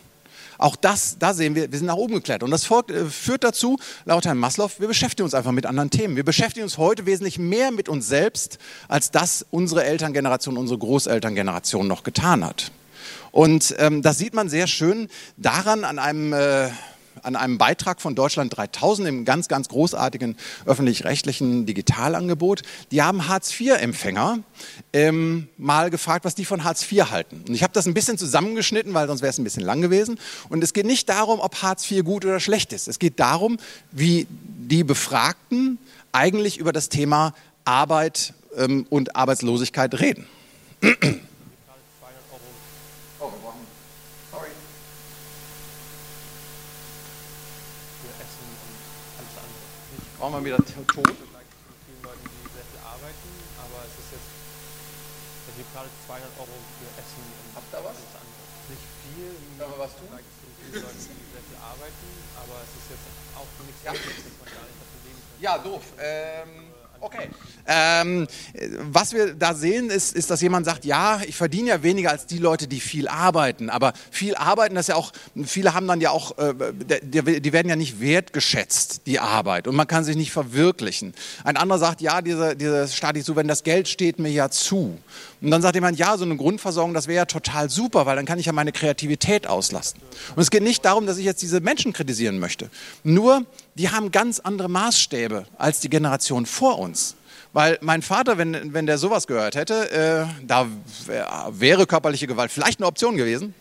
Auch 0.57 0.75
das, 0.75 1.17
da 1.17 1.33
sehen 1.33 1.55
wir, 1.55 1.71
wir 1.71 1.77
sind 1.77 1.87
nach 1.87 1.95
oben 1.95 2.15
geklettert. 2.15 2.43
Und 2.43 2.51
das 2.51 2.69
äh, 2.69 3.05
führt 3.05 3.45
dazu, 3.45 3.77
laut 4.03 4.25
Herrn 4.25 4.37
Maslow, 4.37 4.69
wir 4.77 4.89
beschäftigen 4.89 5.23
uns 5.23 5.33
einfach 5.33 5.53
mit 5.53 5.65
anderen 5.65 5.89
Themen. 5.89 6.17
Wir 6.17 6.25
beschäftigen 6.25 6.65
uns 6.65 6.77
heute 6.77 7.05
wesentlich 7.05 7.39
mehr 7.39 7.71
mit 7.71 7.87
uns 7.87 8.07
selbst, 8.07 8.57
als 8.89 9.09
das 9.09 9.45
unsere 9.51 9.85
Elterngeneration, 9.85 10.57
unsere 10.57 10.77
Großelterngeneration 10.77 11.87
noch 11.87 12.03
getan 12.03 12.43
hat. 12.43 12.71
Und 13.31 13.75
ähm, 13.77 14.01
das 14.01 14.17
sieht 14.17 14.33
man 14.33 14.49
sehr 14.49 14.67
schön 14.67 15.07
daran 15.37 15.83
an 15.83 15.99
einem 15.99 16.33
äh, 16.33 16.69
an 17.23 17.35
einem 17.35 17.57
Beitrag 17.57 18.01
von 18.01 18.15
Deutschland 18.15 18.55
3000, 18.55 19.07
im 19.07 19.25
ganz, 19.25 19.47
ganz 19.47 19.69
großartigen 19.69 20.37
öffentlich-rechtlichen 20.65 21.65
Digitalangebot. 21.65 22.61
Die 22.91 23.01
haben 23.01 23.27
Hartz-IV-Empfänger 23.27 24.39
ähm, 24.93 25.47
mal 25.57 25.89
gefragt, 25.89 26.25
was 26.25 26.35
die 26.35 26.45
von 26.45 26.63
Hartz 26.63 26.89
IV 26.89 27.11
halten. 27.11 27.43
Und 27.47 27.53
ich 27.53 27.63
habe 27.63 27.73
das 27.73 27.85
ein 27.85 27.93
bisschen 27.93 28.17
zusammengeschnitten, 28.17 28.93
weil 28.93 29.07
sonst 29.07 29.21
wäre 29.21 29.29
es 29.29 29.37
ein 29.37 29.43
bisschen 29.43 29.63
lang 29.63 29.81
gewesen. 29.81 30.19
Und 30.49 30.63
es 30.63 30.73
geht 30.73 30.85
nicht 30.85 31.09
darum, 31.09 31.39
ob 31.39 31.61
Hartz 31.61 31.89
IV 31.89 32.03
gut 32.03 32.25
oder 32.25 32.39
schlecht 32.39 32.73
ist. 32.73 32.87
Es 32.87 32.99
geht 32.99 33.19
darum, 33.19 33.57
wie 33.91 34.27
die 34.29 34.83
Befragten 34.83 35.77
eigentlich 36.11 36.57
über 36.57 36.73
das 36.73 36.89
Thema 36.89 37.33
Arbeit 37.65 38.33
ähm, 38.55 38.85
und 38.89 39.15
Arbeitslosigkeit 39.15 39.99
reden. 39.99 40.25
Brauchen 50.19 50.33
wir 50.35 50.45
wieder 50.45 50.59
Leuten, 52.03 52.25
die 52.27 52.47
sehr 52.53 52.65
viel 52.67 52.83
arbeiten, 52.83 53.29
aber 53.57 53.79
es 53.87 53.95
ist 53.97 54.11
jetzt, 54.13 54.31
es 55.49 55.55
gibt 55.57 55.69
gerade 55.73 55.89
200 56.05 56.27
Euro 56.39 56.55
für 56.77 56.89
Essen 56.99 57.23
und 57.23 57.49
Habt 57.55 57.69
ihr 57.73 57.81
was? 57.83 57.97
Nicht 58.69 58.85
viel. 59.01 59.31
Aber 59.63 59.79
was 59.79 59.93
tun? 59.97 60.09
Viele 60.11 60.85
Leute, 60.85 61.01
die 61.01 61.25
sehr 61.33 61.43
viel 61.43 61.59
arbeiten, 61.59 62.09
aber 62.37 62.55
es 62.61 62.71
ist 62.77 62.87
jetzt 62.93 63.07
auch 63.33 63.49
nichts 63.65 63.81
ja. 63.81 63.91
dass 63.95 64.37
man 64.37 64.49
gar 64.53 64.65
nicht 64.67 64.77
dafür 64.77 65.01
leben 65.07 65.19
kann. 65.23 65.41
Ja, 65.41 65.53
doof. 65.57 65.83
Ähm, 65.97 66.78
Okay. 67.01 67.29
Ähm, 67.67 68.27
was 68.79 69.13
wir 69.13 69.33
da 69.33 69.53
sehen, 69.53 69.89
ist, 69.89 70.13
ist, 70.15 70.29
dass 70.29 70.41
jemand 70.41 70.65
sagt, 70.65 70.85
ja, 70.85 71.21
ich 71.25 71.35
verdiene 71.35 71.69
ja 71.69 71.83
weniger 71.83 72.11
als 72.11 72.25
die 72.25 72.37
Leute, 72.37 72.67
die 72.67 72.79
viel 72.79 73.07
arbeiten. 73.07 73.69
Aber 73.69 73.93
viel 74.11 74.35
arbeiten, 74.35 74.75
das 74.75 74.85
ist 74.85 74.89
ja 74.89 74.95
auch, 74.95 75.11
viele 75.45 75.73
haben 75.73 75.87
dann 75.87 76.01
ja 76.01 76.11
auch, 76.11 76.37
äh, 76.37 76.53
die, 77.01 77.41
die, 77.41 77.53
werden 77.53 77.69
ja 77.69 77.75
nicht 77.75 78.01
wertgeschätzt, 78.01 79.01
die 79.05 79.19
Arbeit. 79.19 79.67
Und 79.67 79.75
man 79.75 79.87
kann 79.87 80.03
sich 80.03 80.15
nicht 80.15 80.31
verwirklichen. 80.31 81.13
Ein 81.43 81.57
anderer 81.57 81.79
sagt, 81.79 82.01
ja, 82.01 82.21
diese, 82.21 82.55
diese 82.55 82.87
so, 83.21 83.35
wenn 83.35 83.47
das 83.47 83.63
Geld 83.63 83.87
steht 83.87 84.19
mir 84.19 84.29
ja 84.29 84.49
zu. 84.49 84.97
Und 85.41 85.51
dann 85.51 85.61
sagt 85.61 85.75
jemand, 85.75 85.97
ja, 85.97 86.17
so 86.17 86.25
eine 86.25 86.35
Grundversorgung, 86.35 86.93
das 86.93 87.07
wäre 87.07 87.17
ja 87.17 87.25
total 87.25 87.69
super, 87.69 88.05
weil 88.05 88.15
dann 88.15 88.25
kann 88.25 88.39
ich 88.39 88.45
ja 88.45 88.51
meine 88.51 88.71
Kreativität 88.71 89.47
auslasten. 89.47 90.01
Und 90.35 90.41
es 90.41 90.51
geht 90.51 90.63
nicht 90.63 90.83
darum, 90.83 91.05
dass 91.05 91.17
ich 91.17 91.25
jetzt 91.25 91.41
diese 91.41 91.61
Menschen 91.61 91.93
kritisieren 91.93 92.39
möchte. 92.39 92.69
Nur, 93.03 93.45
die 93.79 93.89
haben 93.89 94.11
ganz 94.11 94.41
andere 94.41 94.67
Maßstäbe 94.67 95.45
als 95.57 95.79
die 95.79 95.89
Generation 95.89 96.45
vor 96.45 96.79
uns. 96.79 97.15
Weil 97.53 97.77
mein 97.81 98.01
Vater, 98.01 98.37
wenn, 98.37 98.73
wenn 98.73 98.85
der 98.85 98.97
sowas 98.97 99.25
gehört 99.25 99.55
hätte, 99.55 99.89
äh, 99.91 100.45
da 100.45 100.67
wäre 101.49 101.87
körperliche 101.87 102.27
Gewalt 102.27 102.51
vielleicht 102.51 102.79
eine 102.79 102.87
Option 102.87 103.15
gewesen. 103.15 103.55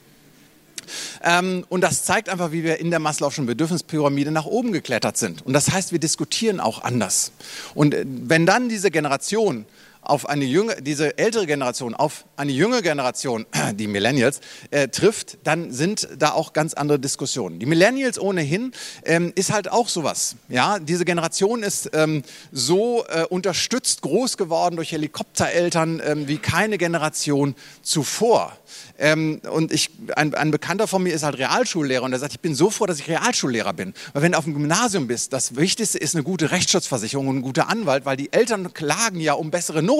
Ähm, 1.23 1.65
und 1.69 1.83
das 1.83 2.05
zeigt 2.05 2.29
einfach, 2.29 2.51
wie 2.51 2.65
wir 2.65 2.81
in 2.81 2.91
der 2.91 2.99
Maslow'schen 2.99 3.47
Bedürfnispyramide 3.47 4.33
nach 4.33 4.47
oben 4.47 4.73
geklettert 4.73 5.17
sind. 5.17 5.47
Und 5.47 5.53
das 5.53 5.71
heißt, 5.71 5.93
wir 5.93 6.01
diskutieren 6.01 6.59
auch 6.59 6.83
anders. 6.83 7.31
Und 7.77 7.95
äh, 7.95 8.05
wenn 8.05 8.45
dann 8.45 8.69
diese 8.69 8.91
Generation 8.91 9.67
auf 10.09 10.29
eine 10.29 10.45
junge, 10.45 10.77
diese 10.81 11.19
ältere 11.19 11.47
Generation, 11.47 11.95
auf 11.95 12.25
eine 12.37 12.53
junge 12.53 12.83
Generation, 12.83 13.47
die 13.75 13.87
Millennials, 13.87 14.41
äh, 14.71 14.89
trifft, 14.89 15.39
dann 15.45 15.71
sind 15.71 16.09
da 16.19 16.33
auch 16.33 16.53
ganz 16.53 16.75
andere 16.75 16.99
Diskussionen. 16.99 17.59
Die 17.59 17.67
Millennials 17.67 18.19
ohnehin 18.19 18.73
ähm, 19.05 19.33
ist 19.35 19.53
halt 19.53 19.71
auch 19.71 19.89
sowas. 19.89 20.37
Ja, 20.49 20.79
diese 20.79 21.05
Generation 21.05 21.63
ist 21.63 21.91
ähm, 21.93 22.23
so 22.53 23.05
äh, 23.09 23.25
unterstützt 23.25 24.03
groß 24.03 24.37
geworden 24.37 24.77
durch 24.77 24.93
Helikoptereltern 24.93 26.01
ähm, 26.05 26.29
wie 26.29 26.39
keine 26.39 26.79
Generation 26.79 27.55
zuvor. 27.83 28.57
Ähm, 28.99 29.41
und 29.51 29.73
ich, 29.73 29.91
ein, 30.17 30.35
ein, 30.35 30.51
Bekannter 30.51 30.89
von 30.89 31.03
mir 31.03 31.15
ist 31.15 31.23
halt 31.23 31.39
Realschullehrer 31.39 32.03
und 32.03 32.13
er 32.13 32.19
sagt, 32.19 32.33
ich 32.33 32.41
bin 32.41 32.55
so 32.55 32.71
froh, 32.71 32.87
dass 32.87 32.99
ich 32.99 33.09
Realschullehrer 33.09 33.73
bin. 33.73 33.95
Weil 34.13 34.23
wenn 34.23 34.33
du 34.33 34.39
auf 34.39 34.45
dem 34.45 34.55
Gymnasium 34.55 35.07
bist, 35.07 35.33
das 35.33 35.57
Wichtigste 35.57 35.99
ist 35.99 36.15
eine 36.15 36.25
gute 36.25 36.51
Rechtsschutzversicherung 36.51 37.29
und 37.29 37.37
ein 37.37 37.43
guter 37.43 37.69
Anwalt, 37.69 38.05
weil 38.05 38.17
die 38.17 38.33
Eltern 38.33 38.75
klagen 38.75 39.21
ja 39.21 39.35
um 39.35 39.51
bessere 39.51 39.83
Noten. 39.83 39.98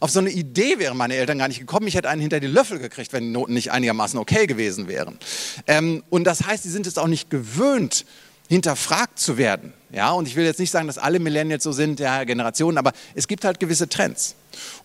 Auf 0.00 0.10
so 0.10 0.20
eine 0.20 0.30
Idee 0.30 0.78
wären 0.78 0.96
meine 0.96 1.14
Eltern 1.14 1.38
gar 1.38 1.48
nicht 1.48 1.60
gekommen. 1.60 1.86
Ich 1.86 1.94
hätte 1.94 2.08
einen 2.08 2.20
hinter 2.20 2.40
die 2.40 2.46
Löffel 2.46 2.78
gekriegt, 2.78 3.12
wenn 3.12 3.24
die 3.24 3.30
Noten 3.30 3.54
nicht 3.54 3.72
einigermaßen 3.72 4.18
okay 4.18 4.46
gewesen 4.46 4.88
wären. 4.88 5.18
Ähm, 5.66 6.02
und 6.10 6.24
das 6.24 6.46
heißt, 6.46 6.62
sie 6.62 6.70
sind 6.70 6.86
es 6.86 6.98
auch 6.98 7.06
nicht 7.06 7.30
gewöhnt, 7.30 8.04
hinterfragt 8.48 9.18
zu 9.18 9.38
werden. 9.38 9.72
Ja, 9.92 10.10
und 10.10 10.26
ich 10.26 10.34
will 10.34 10.44
jetzt 10.44 10.58
nicht 10.58 10.72
sagen, 10.72 10.88
dass 10.88 10.98
alle 10.98 11.20
Millennials 11.20 11.62
so 11.62 11.72
sind, 11.72 12.00
ja, 12.00 12.24
Generationen, 12.24 12.78
aber 12.78 12.92
es 13.14 13.28
gibt 13.28 13.44
halt 13.44 13.60
gewisse 13.60 13.88
Trends. 13.88 14.34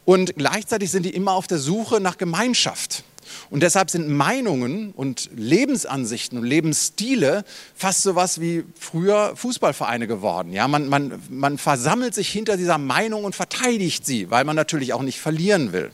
Und 0.05 0.35
gleichzeitig 0.35 0.91
sind 0.91 1.03
die 1.03 1.15
immer 1.15 1.33
auf 1.33 1.47
der 1.47 1.57
Suche 1.57 1.99
nach 1.99 2.17
Gemeinschaft. 2.17 3.03
Und 3.49 3.63
deshalb 3.63 3.89
sind 3.89 4.09
Meinungen 4.09 4.91
und 4.91 5.29
Lebensansichten 5.35 6.37
und 6.37 6.45
Lebensstile 6.45 7.43
fast 7.75 8.03
so 8.03 8.15
was 8.15 8.39
wie 8.41 8.63
früher 8.79 9.35
Fußballvereine 9.35 10.07
geworden. 10.07 10.51
Ja, 10.51 10.67
man, 10.67 10.89
man, 10.89 11.21
man 11.29 11.57
versammelt 11.57 12.13
sich 12.13 12.29
hinter 12.29 12.57
dieser 12.57 12.77
Meinung 12.77 13.23
und 13.23 13.35
verteidigt 13.35 14.05
sie, 14.05 14.29
weil 14.29 14.45
man 14.45 14.55
natürlich 14.55 14.93
auch 14.93 15.01
nicht 15.01 15.19
verlieren 15.19 15.73
will. 15.73 15.91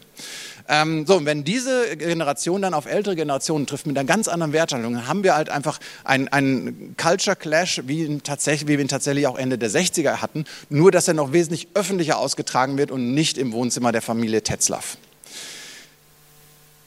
Ähm, 0.67 1.05
so, 1.05 1.17
und 1.17 1.25
wenn 1.25 1.43
diese 1.43 1.97
Generation 1.97 2.61
dann 2.61 2.73
auf 2.73 2.85
ältere 2.85 3.15
Generationen 3.15 3.67
trifft 3.67 3.87
mit 3.87 3.97
einer 3.97 4.07
ganz 4.07 4.27
anderen 4.29 4.53
Wertstellung, 4.53 4.93
dann 4.93 5.07
haben 5.07 5.23
wir 5.23 5.35
halt 5.35 5.49
einfach 5.49 5.79
einen, 6.05 6.29
einen 6.29 6.95
Culture 6.95 7.35
Clash, 7.35 7.81
wie, 7.87 8.05
ihn 8.05 8.23
tatsächlich, 8.23 8.69
wie 8.69 8.77
wir 8.77 8.85
ihn 8.85 8.87
tatsächlich 8.87 9.27
auch 9.27 9.37
Ende 9.37 9.57
der 9.57 9.69
60er 9.69 10.21
hatten, 10.21 10.45
nur 10.69 10.91
dass 10.91 11.07
er 11.07 11.13
noch 11.13 11.33
wesentlich 11.33 11.67
öffentlicher 11.73 12.17
ausgetragen 12.17 12.77
wird 12.77 12.89
und 12.91 13.13
nicht 13.13 13.37
im 13.37 13.51
Wohnzimmer 13.51 13.91
der 13.91 14.01
Familie 14.01 14.43
Tetzlaff. 14.43 14.97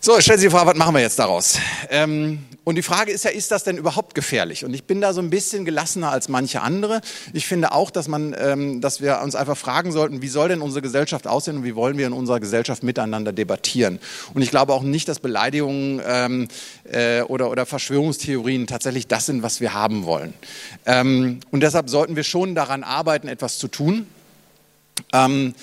So, 0.04 0.20
stellen 0.20 0.38
Sie 0.38 0.48
sich 0.48 0.52
vor, 0.52 0.66
was 0.66 0.76
machen 0.76 0.94
wir 0.94 1.00
jetzt 1.00 1.18
daraus? 1.18 1.58
Ähm, 1.88 2.40
und 2.62 2.74
die 2.74 2.82
Frage 2.82 3.10
ist 3.10 3.24
ja, 3.24 3.30
ist 3.30 3.50
das 3.50 3.64
denn 3.64 3.78
überhaupt 3.78 4.14
gefährlich? 4.14 4.62
Und 4.66 4.74
ich 4.74 4.84
bin 4.84 5.00
da 5.00 5.14
so 5.14 5.22
ein 5.22 5.30
bisschen 5.30 5.64
gelassener 5.64 6.10
als 6.10 6.28
manche 6.28 6.60
andere. 6.60 7.00
Ich 7.32 7.46
finde 7.46 7.72
auch, 7.72 7.90
dass 7.90 8.06
man, 8.06 8.36
ähm, 8.38 8.82
dass 8.82 9.00
wir 9.00 9.22
uns 9.22 9.34
einfach 9.34 9.56
fragen 9.56 9.92
sollten, 9.92 10.20
wie 10.20 10.28
soll 10.28 10.50
denn 10.50 10.60
unsere 10.60 10.82
Gesellschaft 10.82 11.26
aussehen 11.26 11.56
und 11.56 11.64
wie 11.64 11.74
wollen 11.74 11.96
wir 11.96 12.06
in 12.06 12.12
unserer 12.12 12.38
Gesellschaft 12.38 12.82
miteinander 12.82 13.32
debattieren? 13.32 13.98
Und 14.34 14.42
ich 14.42 14.50
glaube 14.50 14.74
auch 14.74 14.82
nicht, 14.82 15.08
dass 15.08 15.20
Beleidigungen 15.20 16.02
ähm, 16.06 16.48
äh, 16.84 17.22
oder, 17.22 17.50
oder 17.50 17.64
Verschwörungstheorien 17.64 18.66
tatsächlich 18.66 19.06
das 19.06 19.24
sind, 19.24 19.42
was 19.42 19.62
wir 19.62 19.72
haben 19.72 20.04
wollen. 20.04 20.34
Ähm, 20.84 21.40
und 21.50 21.62
deshalb 21.62 21.88
sollten 21.88 22.14
wir 22.14 22.24
schon 22.24 22.54
daran 22.54 22.84
arbeiten, 22.84 23.26
etwas 23.26 23.56
zu 23.56 23.68
tun. 23.68 24.06
Ähm, 25.14 25.54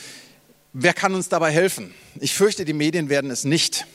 wer 0.74 0.96
kann 0.96 1.14
uns 1.14 1.30
dabei 1.30 1.52
helfen? 1.52 1.94
Ich 2.20 2.34
fürchte, 2.34 2.66
die 2.66 2.74
Medien 2.74 3.08
werden 3.10 3.30
es 3.30 3.44
nicht 3.44 3.86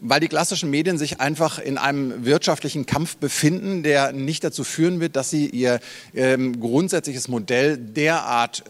weil 0.00 0.20
die 0.20 0.28
klassischen 0.28 0.70
Medien 0.70 0.98
sich 0.98 1.20
einfach 1.20 1.58
in 1.58 1.78
einem 1.78 2.24
wirtschaftlichen 2.24 2.86
Kampf 2.86 3.16
befinden, 3.16 3.82
der 3.82 4.12
nicht 4.12 4.44
dazu 4.44 4.64
führen 4.64 5.00
wird, 5.00 5.16
dass 5.16 5.30
sie 5.30 5.46
ihr 5.46 5.80
ähm, 6.14 6.60
grundsätzliches 6.60 7.28
Modell 7.28 7.76
derart 7.78 8.64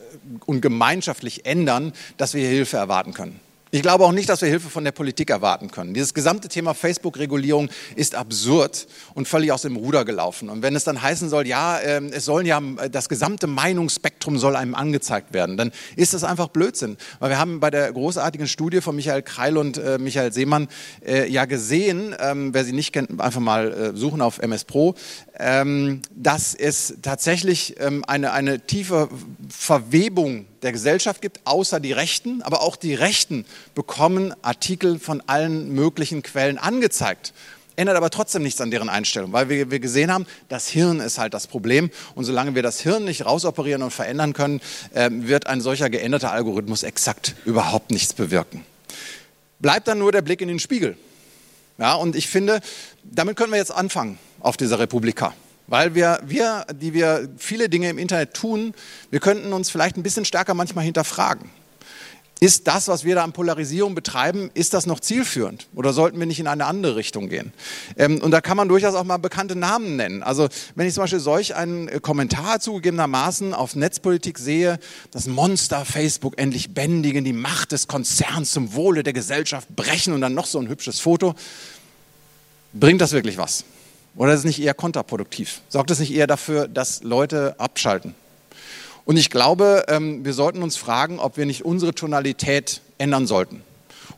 und 0.46 0.60
gemeinschaftlich 0.60 1.46
ändern, 1.46 1.92
dass 2.16 2.34
wir 2.34 2.46
Hilfe 2.46 2.76
erwarten 2.76 3.12
können. 3.12 3.40
Ich 3.76 3.82
glaube 3.82 4.06
auch 4.06 4.12
nicht, 4.12 4.30
dass 4.30 4.40
wir 4.40 4.48
Hilfe 4.48 4.70
von 4.70 4.84
der 4.84 4.92
Politik 4.92 5.28
erwarten 5.28 5.70
können. 5.70 5.92
Dieses 5.92 6.14
gesamte 6.14 6.48
Thema 6.48 6.72
Facebook-Regulierung 6.72 7.68
ist 7.94 8.14
absurd 8.14 8.86
und 9.12 9.28
völlig 9.28 9.52
aus 9.52 9.60
dem 9.60 9.76
Ruder 9.76 10.06
gelaufen. 10.06 10.48
Und 10.48 10.62
wenn 10.62 10.74
es 10.74 10.84
dann 10.84 11.02
heißen 11.02 11.28
soll, 11.28 11.46
ja, 11.46 11.76
äh, 11.76 12.00
es 12.10 12.24
sollen 12.24 12.46
ja 12.46 12.58
das 12.90 13.10
gesamte 13.10 13.46
Meinungsspektrum 13.46 14.38
soll 14.38 14.56
einem 14.56 14.74
angezeigt 14.74 15.34
werden, 15.34 15.58
dann 15.58 15.72
ist 15.94 16.14
das 16.14 16.24
einfach 16.24 16.48
Blödsinn. 16.48 16.96
Weil 17.18 17.28
wir 17.28 17.38
haben 17.38 17.60
bei 17.60 17.70
der 17.70 17.92
großartigen 17.92 18.48
Studie 18.48 18.80
von 18.80 18.96
Michael 18.96 19.20
Kreil 19.20 19.58
und 19.58 19.76
äh, 19.76 19.98
Michael 19.98 20.32
Seemann 20.32 20.68
äh, 21.06 21.30
ja 21.30 21.44
gesehen, 21.44 22.16
ähm, 22.18 22.54
wer 22.54 22.64
sie 22.64 22.72
nicht 22.72 22.94
kennt, 22.94 23.20
einfach 23.20 23.40
mal 23.40 23.92
äh, 23.94 23.94
suchen 23.94 24.22
auf 24.22 24.38
MS 24.38 24.64
Pro, 24.64 24.94
ähm, 25.38 26.00
dass 26.14 26.54
es 26.54 26.94
tatsächlich 27.02 27.78
ähm, 27.78 28.06
eine, 28.06 28.32
eine 28.32 28.58
tiefe 28.58 29.10
Verwebung 29.50 30.46
der 30.62 30.72
Gesellschaft 30.72 31.20
gibt, 31.20 31.40
außer 31.44 31.78
die 31.78 31.92
Rechten. 31.92 32.42
Aber 32.42 32.62
auch 32.62 32.76
die 32.76 32.94
Rechten 32.94 33.44
bekommen 33.74 34.34
Artikel 34.42 34.98
von 34.98 35.22
allen 35.26 35.72
möglichen 35.72 36.22
Quellen 36.22 36.58
angezeigt. 36.58 37.32
Ändert 37.76 37.96
aber 37.96 38.08
trotzdem 38.08 38.42
nichts 38.42 38.60
an 38.62 38.70
deren 38.70 38.88
Einstellung, 38.88 39.32
weil 39.32 39.50
wir, 39.50 39.70
wir 39.70 39.80
gesehen 39.80 40.10
haben, 40.10 40.26
das 40.48 40.68
Hirn 40.68 41.00
ist 41.00 41.18
halt 41.18 41.34
das 41.34 41.46
Problem. 41.46 41.90
Und 42.14 42.24
solange 42.24 42.54
wir 42.54 42.62
das 42.62 42.80
Hirn 42.80 43.04
nicht 43.04 43.26
rausoperieren 43.26 43.82
und 43.82 43.92
verändern 43.92 44.32
können, 44.32 44.60
äh, 44.94 45.10
wird 45.12 45.46
ein 45.46 45.60
solcher 45.60 45.90
geänderter 45.90 46.32
Algorithmus 46.32 46.82
exakt 46.82 47.34
überhaupt 47.44 47.90
nichts 47.90 48.14
bewirken. 48.14 48.64
Bleibt 49.58 49.88
dann 49.88 49.98
nur 49.98 50.10
der 50.10 50.22
Blick 50.22 50.40
in 50.40 50.48
den 50.48 50.58
Spiegel. 50.58 50.96
Ja, 51.78 51.94
und 51.94 52.16
ich 52.16 52.28
finde, 52.28 52.60
damit 53.04 53.36
können 53.36 53.52
wir 53.52 53.58
jetzt 53.58 53.72
anfangen 53.72 54.18
auf 54.40 54.56
dieser 54.56 54.78
Republika. 54.78 55.34
Weil 55.66 55.94
wir, 55.94 56.20
wir, 56.24 56.64
die 56.72 56.94
wir 56.94 57.28
viele 57.36 57.68
Dinge 57.68 57.90
im 57.90 57.98
Internet 57.98 58.34
tun, 58.34 58.72
wir 59.10 59.20
könnten 59.20 59.52
uns 59.52 59.68
vielleicht 59.68 59.96
ein 59.96 60.02
bisschen 60.02 60.24
stärker 60.24 60.54
manchmal 60.54 60.84
hinterfragen. 60.84 61.50
Ist 62.38 62.66
das, 62.66 62.88
was 62.88 63.04
wir 63.04 63.14
da 63.14 63.24
an 63.24 63.32
Polarisierung 63.32 63.94
betreiben, 63.94 64.50
ist 64.52 64.74
das 64.74 64.84
noch 64.84 65.00
zielführend? 65.00 65.68
Oder 65.74 65.94
sollten 65.94 66.18
wir 66.18 66.26
nicht 66.26 66.38
in 66.38 66.46
eine 66.46 66.66
andere 66.66 66.94
Richtung 66.94 67.30
gehen? 67.30 67.52
Ähm, 67.96 68.20
und 68.20 68.30
da 68.30 68.42
kann 68.42 68.58
man 68.58 68.68
durchaus 68.68 68.94
auch 68.94 69.04
mal 69.04 69.16
bekannte 69.16 69.56
Namen 69.56 69.96
nennen. 69.96 70.22
Also 70.22 70.48
wenn 70.74 70.86
ich 70.86 70.92
zum 70.92 71.04
Beispiel 71.04 71.20
solch 71.20 71.54
einen 71.54 71.88
äh, 71.88 71.98
Kommentar 72.00 72.60
zugegebenermaßen 72.60 73.54
auf 73.54 73.74
Netzpolitik 73.74 74.38
sehe, 74.38 74.78
das 75.12 75.26
Monster 75.26 75.86
Facebook 75.86 76.38
endlich 76.38 76.74
bändigen, 76.74 77.24
die 77.24 77.32
Macht 77.32 77.72
des 77.72 77.88
Konzerns 77.88 78.50
zum 78.50 78.74
Wohle 78.74 79.02
der 79.02 79.14
Gesellschaft 79.14 79.74
brechen 79.74 80.12
und 80.12 80.20
dann 80.20 80.34
noch 80.34 80.46
so 80.46 80.58
ein 80.58 80.68
hübsches 80.68 81.00
Foto, 81.00 81.34
Bringt 82.78 83.00
das 83.00 83.12
wirklich 83.12 83.38
was? 83.38 83.64
Oder 84.16 84.34
ist 84.34 84.40
es 84.40 84.44
nicht 84.44 84.60
eher 84.60 84.74
kontraproduktiv? 84.74 85.62
Sorgt 85.68 85.90
es 85.90 85.98
nicht 85.98 86.12
eher 86.12 86.26
dafür, 86.26 86.68
dass 86.68 87.02
Leute 87.02 87.54
abschalten? 87.58 88.14
Und 89.06 89.16
ich 89.16 89.30
glaube, 89.30 89.84
ähm, 89.88 90.24
wir 90.24 90.34
sollten 90.34 90.62
uns 90.62 90.76
fragen, 90.76 91.20
ob 91.20 91.36
wir 91.36 91.46
nicht 91.46 91.64
unsere 91.64 91.94
Tonalität 91.94 92.82
ändern 92.98 93.26
sollten. 93.26 93.62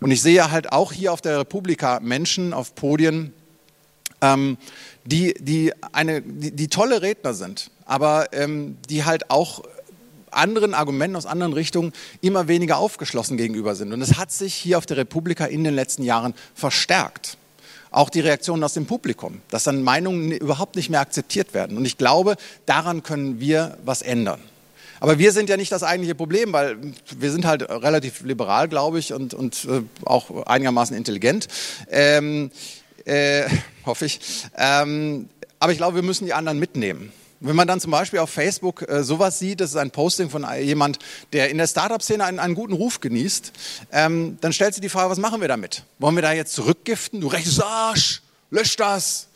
Und 0.01 0.11
ich 0.11 0.23
sehe 0.23 0.51
halt 0.51 0.73
auch 0.73 0.93
hier 0.93 1.13
auf 1.13 1.21
der 1.21 1.39
Republika 1.39 2.01
Menschen 2.01 2.55
auf 2.55 2.75
Podien, 2.75 3.35
ähm, 4.23 4.57
die, 5.05 5.35
die, 5.39 5.73
eine, 5.93 6.23
die, 6.23 6.53
die 6.53 6.69
tolle 6.69 7.03
Redner 7.03 7.35
sind, 7.35 7.71
aber 7.85 8.33
ähm, 8.33 8.79
die 8.89 9.05
halt 9.05 9.31
auch 9.31 9.63
anderen 10.31 10.73
Argumenten 10.73 11.17
aus 11.17 11.27
anderen 11.27 11.53
Richtungen 11.53 11.93
immer 12.23 12.49
weniger 12.49 12.79
aufgeschlossen 12.79 13.37
gegenüber 13.37 13.75
sind. 13.75 13.93
Und 13.93 14.01
es 14.01 14.17
hat 14.17 14.33
sich 14.33 14.55
hier 14.55 14.79
auf 14.79 14.87
der 14.87 14.97
Republika 14.97 15.45
in 15.45 15.65
den 15.65 15.75
letzten 15.75 16.03
Jahren 16.03 16.35
verstärkt. 16.55 17.37
Auch 17.91 18.09
die 18.09 18.21
Reaktionen 18.21 18.65
aus 18.65 18.75
dem 18.75 18.87
Publikum, 18.87 19.43
dass 19.51 19.65
dann 19.65 19.83
Meinungen 19.83 20.33
überhaupt 20.33 20.77
nicht 20.77 20.89
mehr 20.89 21.01
akzeptiert 21.01 21.53
werden. 21.53 21.77
Und 21.77 21.85
ich 21.85 21.99
glaube, 21.99 22.37
daran 22.67 23.03
können 23.03 23.41
wir 23.41 23.77
was 23.85 24.03
ändern. 24.03 24.41
Aber 25.01 25.19
wir 25.19 25.33
sind 25.33 25.49
ja 25.49 25.57
nicht 25.57 25.73
das 25.73 25.83
eigentliche 25.83 26.15
Problem, 26.15 26.53
weil 26.53 26.77
wir 27.17 27.31
sind 27.31 27.45
halt 27.45 27.63
relativ 27.63 28.23
liberal, 28.23 28.69
glaube 28.69 28.99
ich, 28.99 29.13
und, 29.13 29.35
und 29.35 29.65
äh, 29.65 29.83
auch 30.05 30.47
einigermaßen 30.47 30.97
intelligent. 30.97 31.49
Ähm, 31.91 32.51
äh, 33.05 33.49
hoffe 33.87 34.07
ich. 34.07 34.21
Ähm, 34.57 35.29
aber 35.61 35.73
ich 35.73 35.79
glaube, 35.79 35.97
wir 35.97 36.03
müssen 36.03 36.27
die 36.27 36.35
anderen 36.35 36.59
mitnehmen. 36.59 37.13
Wenn 37.41 37.55
man 37.55 37.69
dann 37.69 37.81
zum 37.81 37.93
Beispiel 37.93 38.19
auf 38.19 38.31
Facebook 38.31 38.89
äh, 38.89 39.05
sowas 39.05 39.39
sieht, 39.39 39.61
das 39.61 39.71
ist 39.71 39.77
ein 39.77 39.93
Posting 39.93 40.29
von 40.29 40.45
jemand, 40.61 40.99
der 41.33 41.51
in 41.51 41.59
der 41.59 41.69
Startup-Szene 41.69 42.25
einen, 42.25 42.41
einen, 42.41 42.57
guten 42.57 42.73
Ruf 42.73 43.01
genießt, 43.01 43.53
ähm, 43.93 44.39
dann 44.41 44.53
stellt 44.53 44.75
sich 44.75 44.81
die 44.81 44.89
Frage, 44.89 45.11
was 45.11 45.19
machen 45.19 45.41
wir 45.41 45.47
damit? 45.47 45.85
Wollen 46.01 46.17
wir 46.17 46.23
da 46.23 46.33
jetzt 46.33 46.53
zurückgiften? 46.55 47.21
Du 47.21 47.29
rechtes 47.29 47.61
Arsch, 47.61 48.23
lösch 48.51 48.75
das. 48.75 49.29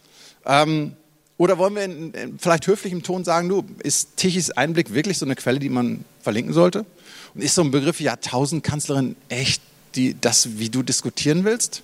Ähm, 0.44 0.96
oder 1.42 1.59
wollen 1.59 1.74
wir 1.74 1.83
in, 1.83 2.14
in 2.14 2.38
vielleicht 2.38 2.68
höflichem 2.68 3.02
Ton 3.02 3.24
sagen, 3.24 3.48
du, 3.48 3.64
ist 3.83 4.16
Tichys 4.16 4.52
Einblick 4.52 4.94
wirklich 4.94 5.18
so 5.18 5.26
eine 5.26 5.35
Quelle, 5.35 5.59
die 5.59 5.70
man 5.70 6.05
verlinken 6.20 6.55
sollte? 6.55 6.87
Und 7.35 7.42
ist 7.42 7.57
so 7.57 7.62
ein 7.62 7.72
Begriff 7.72 8.00
Jahrtausendkanzlerin 8.00 9.16
echt 9.28 9.61
die, 9.96 10.14
das, 10.20 10.61
wie 10.61 10.68
du 10.68 10.85
diskutieren 10.85 11.42
willst? 11.44 11.83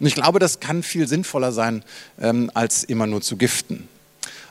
Und 0.00 0.06
ich 0.06 0.16
glaube, 0.16 0.40
das 0.40 0.58
kann 0.58 0.82
viel 0.82 1.06
sinnvoller 1.06 1.52
sein, 1.52 1.84
ähm, 2.20 2.50
als 2.54 2.82
immer 2.82 3.06
nur 3.06 3.20
zu 3.20 3.36
giften. 3.36 3.86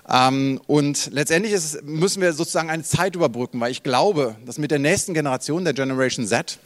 Ähm, 0.09 0.61
und 0.67 1.09
letztendlich 1.11 1.51
ist, 1.51 1.83
müssen 1.83 2.21
wir 2.21 2.31
sozusagen 2.31 2.69
eine 2.69 2.83
Zeit 2.83 3.17
überbrücken, 3.17 3.59
weil 3.59 3.71
ich 3.71 3.83
glaube, 3.83 4.37
dass 4.45 4.57
mit 4.57 4.71
der 4.71 4.79
nächsten 4.79 5.13
Generation, 5.13 5.65
der 5.65 5.73
Generation 5.73 6.25
Z, 6.25 6.59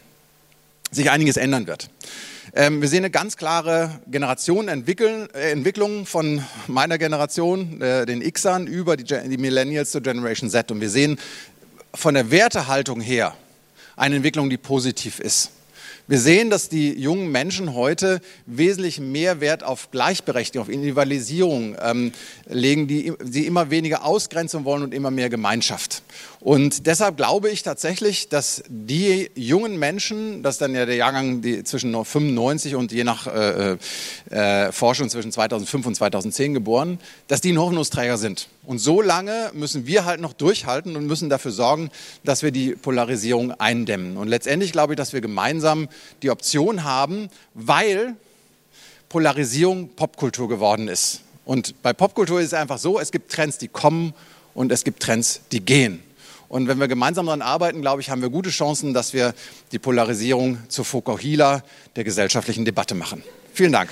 sich 0.94 1.10
einiges 1.10 1.38
ändern 1.38 1.68
wird. 1.68 1.90
Ähm, 2.56 2.82
wir 2.82 2.88
sehen 2.88 3.00
eine 3.00 3.10
ganz 3.10 3.36
klare 3.36 4.00
Generationenentwicklung 4.08 6.04
äh, 6.04 6.06
von 6.06 6.44
meiner 6.68 6.98
Generation, 6.98 7.82
äh, 7.82 8.06
den 8.06 8.22
Xern, 8.22 8.68
über 8.68 8.96
die, 8.96 9.06
die 9.06 9.38
Millennials 9.38 9.92
zur 9.92 10.02
Generation 10.02 10.50
Z. 10.50 10.72
Und 10.72 10.80
wir 10.80 10.90
sehen 10.90 11.18
von 11.96 12.14
der 12.14 12.30
Wertehaltung 12.32 13.02
her 13.02 13.36
eine 13.96 14.18
Entwicklung, 14.18 14.50
die 14.50 14.58
positiv 14.58 15.20
ist. 15.20 15.52
Wir 16.06 16.20
sehen, 16.20 16.50
dass 16.50 16.68
die 16.68 16.92
jungen 17.00 17.32
Menschen 17.32 17.76
heute 17.76 18.20
wesentlich 18.46 19.00
mehr 19.00 19.40
Wert 19.40 19.64
auf 19.64 19.90
Gleichberechtigung, 19.90 20.68
auf 20.68 20.74
Individualisierung 20.74 21.78
ähm, 21.82 22.12
legen, 22.46 22.88
die 22.88 23.14
sie 23.24 23.46
immer 23.46 23.70
weniger 23.70 24.04
Ausgrenzung 24.04 24.66
wollen 24.66 24.84
und 24.84 24.94
immer 24.94 25.12
mehr 25.12 25.30
Gemeinschaft. 25.30 26.04
Und 26.42 26.88
deshalb 26.88 27.16
glaube 27.16 27.50
ich 27.50 27.64
tatsächlich, 27.64 28.28
dass 28.28 28.64
die 28.68 29.32
jungen 29.34 29.80
Menschen, 29.80 30.44
das 30.44 30.56
ist 30.56 30.62
dann 30.62 30.76
ja 30.76 30.86
der 30.86 30.98
Jahrgang 30.98 31.42
die 31.42 31.64
zwischen 31.64 31.94
95 31.94 32.76
und 32.76 32.92
je 32.92 33.06
nach 33.06 33.28
äh, 33.28 33.78
äh, 34.30 34.74
Forschung 34.74 35.08
zwischen 35.08 35.32
2005 35.32 35.86
und 35.86 35.96
2010 35.96 36.54
geboren, 36.54 37.00
dass 37.30 37.40
die 37.40 37.54
ein 37.54 37.60
Hoffnungsträger 37.60 38.18
sind. 38.18 38.50
Und 38.66 38.80
so 38.80 39.02
lange 39.02 39.52
müssen 39.54 39.88
wir 39.88 40.04
halt 40.04 40.20
noch 40.20 40.34
durchhalten 40.34 40.98
und 40.98 41.08
müssen 41.08 41.30
dafür 41.30 41.52
sorgen, 41.52 41.92
dass 42.26 42.44
wir 42.44 42.52
die 42.52 42.76
Polarisierung 42.76 43.52
eindämmen. 43.52 44.18
Und 44.18 44.28
letztendlich 44.28 44.74
glaube 44.74 44.94
ich, 44.94 44.98
dass 44.98 45.14
wir 45.14 45.22
gemeinsam 45.22 45.88
die 46.22 46.30
Option 46.30 46.84
haben, 46.84 47.30
weil 47.54 48.16
Polarisierung 49.10 49.90
Popkultur 49.90 50.50
geworden 50.50 50.88
ist. 50.88 51.22
Und 51.46 51.82
bei 51.82 51.94
Popkultur 51.94 52.40
ist 52.40 52.48
es 52.48 52.54
einfach 52.54 52.78
so, 52.78 53.00
es 53.00 53.12
gibt 53.12 53.32
Trends, 53.32 53.58
die 53.58 53.68
kommen 53.68 54.14
und 54.54 54.72
es 54.72 54.84
gibt 54.84 55.02
Trends, 55.02 55.42
die 55.52 55.60
gehen. 55.60 56.02
Und 56.50 56.68
wenn 56.68 56.80
wir 56.80 56.88
gemeinsam 56.88 57.26
daran 57.26 57.42
arbeiten, 57.42 57.82
glaube 57.82 58.02
ich, 58.02 58.10
haben 58.10 58.22
wir 58.22 58.30
gute 58.30 58.52
Chancen, 58.52 58.94
dass 58.94 59.14
wir 59.14 59.34
die 59.72 59.80
Polarisierung 59.80 60.60
zur 60.70 60.86
Fokuhila 60.86 61.64
der 61.96 62.04
gesellschaftlichen 62.04 62.64
Debatte 62.64 62.96
machen. 62.96 63.24
Vielen 63.54 63.72
Dank. 63.72 63.90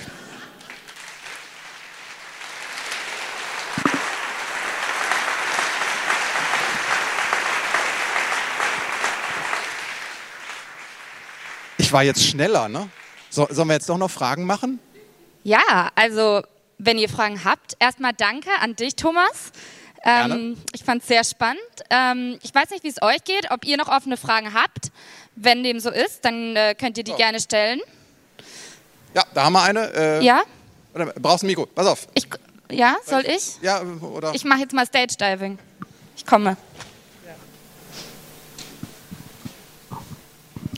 Ich 11.92 11.94
war 11.94 12.04
jetzt 12.04 12.24
schneller, 12.24 12.70
ne? 12.70 12.88
So, 13.28 13.46
sollen 13.50 13.68
wir 13.68 13.74
jetzt 13.74 13.86
doch 13.86 13.98
noch 13.98 14.10
Fragen 14.10 14.46
machen? 14.46 14.80
Ja, 15.44 15.90
also 15.94 16.40
wenn 16.78 16.96
ihr 16.96 17.10
Fragen 17.10 17.44
habt, 17.44 17.76
erstmal 17.80 18.14
danke 18.14 18.48
an 18.62 18.74
dich, 18.76 18.96
Thomas. 18.96 19.52
Ähm, 20.02 20.56
ich 20.72 20.84
fand 20.84 21.02
es 21.02 21.08
sehr 21.08 21.22
spannend. 21.22 21.60
Ähm, 21.90 22.38
ich 22.42 22.54
weiß 22.54 22.70
nicht, 22.70 22.82
wie 22.82 22.88
es 22.88 23.02
euch 23.02 23.22
geht, 23.24 23.50
ob 23.50 23.66
ihr 23.66 23.76
noch 23.76 23.88
offene 23.88 24.16
Fragen 24.16 24.54
habt. 24.54 24.90
Wenn 25.36 25.62
dem 25.62 25.80
so 25.80 25.90
ist, 25.90 26.24
dann 26.24 26.56
äh, 26.56 26.74
könnt 26.74 26.96
ihr 26.96 27.04
die 27.04 27.12
oh. 27.12 27.16
gerne 27.18 27.38
stellen. 27.40 27.82
Ja, 29.12 29.24
da 29.34 29.44
haben 29.44 29.52
wir 29.52 29.62
eine. 29.62 29.92
Äh, 29.92 30.24
ja? 30.24 30.44
Oder 30.94 31.12
brauchst 31.20 31.42
du 31.42 31.46
ein 31.46 31.48
Mikro? 31.48 31.66
Pass 31.66 31.86
auf. 31.86 32.08
Ich, 32.14 32.26
ja, 32.70 32.96
soll 33.04 33.26
ich? 33.26 33.60
Ja, 33.60 33.82
oder? 34.00 34.34
Ich 34.34 34.44
mache 34.44 34.60
jetzt 34.60 34.72
mal 34.72 34.86
Stage 34.86 35.16
Diving. 35.20 35.58
Ich 36.16 36.24
komme. 36.24 36.56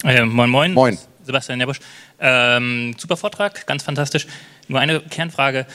Äh, 0.05 0.25
moin, 0.25 0.51
moin. 0.51 0.75
Moin. 0.75 0.99
Sebastian 1.25 1.59
Nerbusch. 1.59 1.81
Ähm, 2.21 2.95
super 2.99 3.17
Vortrag, 3.17 3.67
ganz 3.67 3.83
fantastisch. 3.83 4.27
Nur 4.69 4.81
eine 4.81 5.01
Kernfrage 5.01 5.67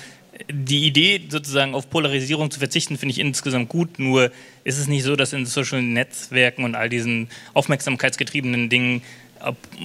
die 0.47 0.85
Idee, 0.85 1.21
sozusagen 1.27 1.73
auf 1.73 1.89
Polarisierung 1.89 2.49
zu 2.49 2.59
verzichten, 2.59 2.97
finde 2.97 3.11
ich 3.13 3.19
insgesamt 3.19 3.69
gut. 3.69 3.99
Nur 3.99 4.31
ist 4.63 4.77
es 4.77 4.87
nicht 4.87 5.03
so, 5.03 5.15
dass 5.15 5.33
in 5.33 5.45
Social 5.45 5.81
Netzwerken 5.81 6.63
und 6.63 6.75
all 6.75 6.89
diesen 6.89 7.29
aufmerksamkeitsgetriebenen 7.53 8.69
Dingen 8.69 9.01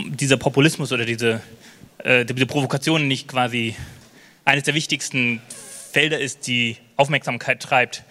dieser 0.07 0.37
Populismus 0.37 0.92
oder 0.92 1.04
diese, 1.04 1.40
äh, 1.98 2.24
diese 2.24 2.46
Provokation 2.46 3.09
nicht 3.09 3.28
quasi 3.28 3.74
eines 4.44 4.64
der 4.64 4.74
wichtigsten 4.74 5.40
Felder 5.92 6.18
ist, 6.18 6.46
die 6.46 6.76
Aufmerksamkeit 6.96 7.61
treibt. 7.61 8.04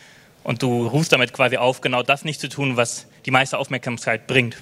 Und 0.44 0.62
du 0.62 0.88
rufst 0.88 1.14
damit 1.14 1.32
quasi 1.34 1.58
auf, 1.58 1.82
genau 1.82 2.04
das 2.04 2.26
nicht 2.26 2.42
zu 2.42 2.50
tun, 2.50 2.76
was 2.76 3.08
die 3.26 3.32
meiste 3.32 3.58
Aufmerksamkeit 3.58 4.28
bringt. 4.28 4.58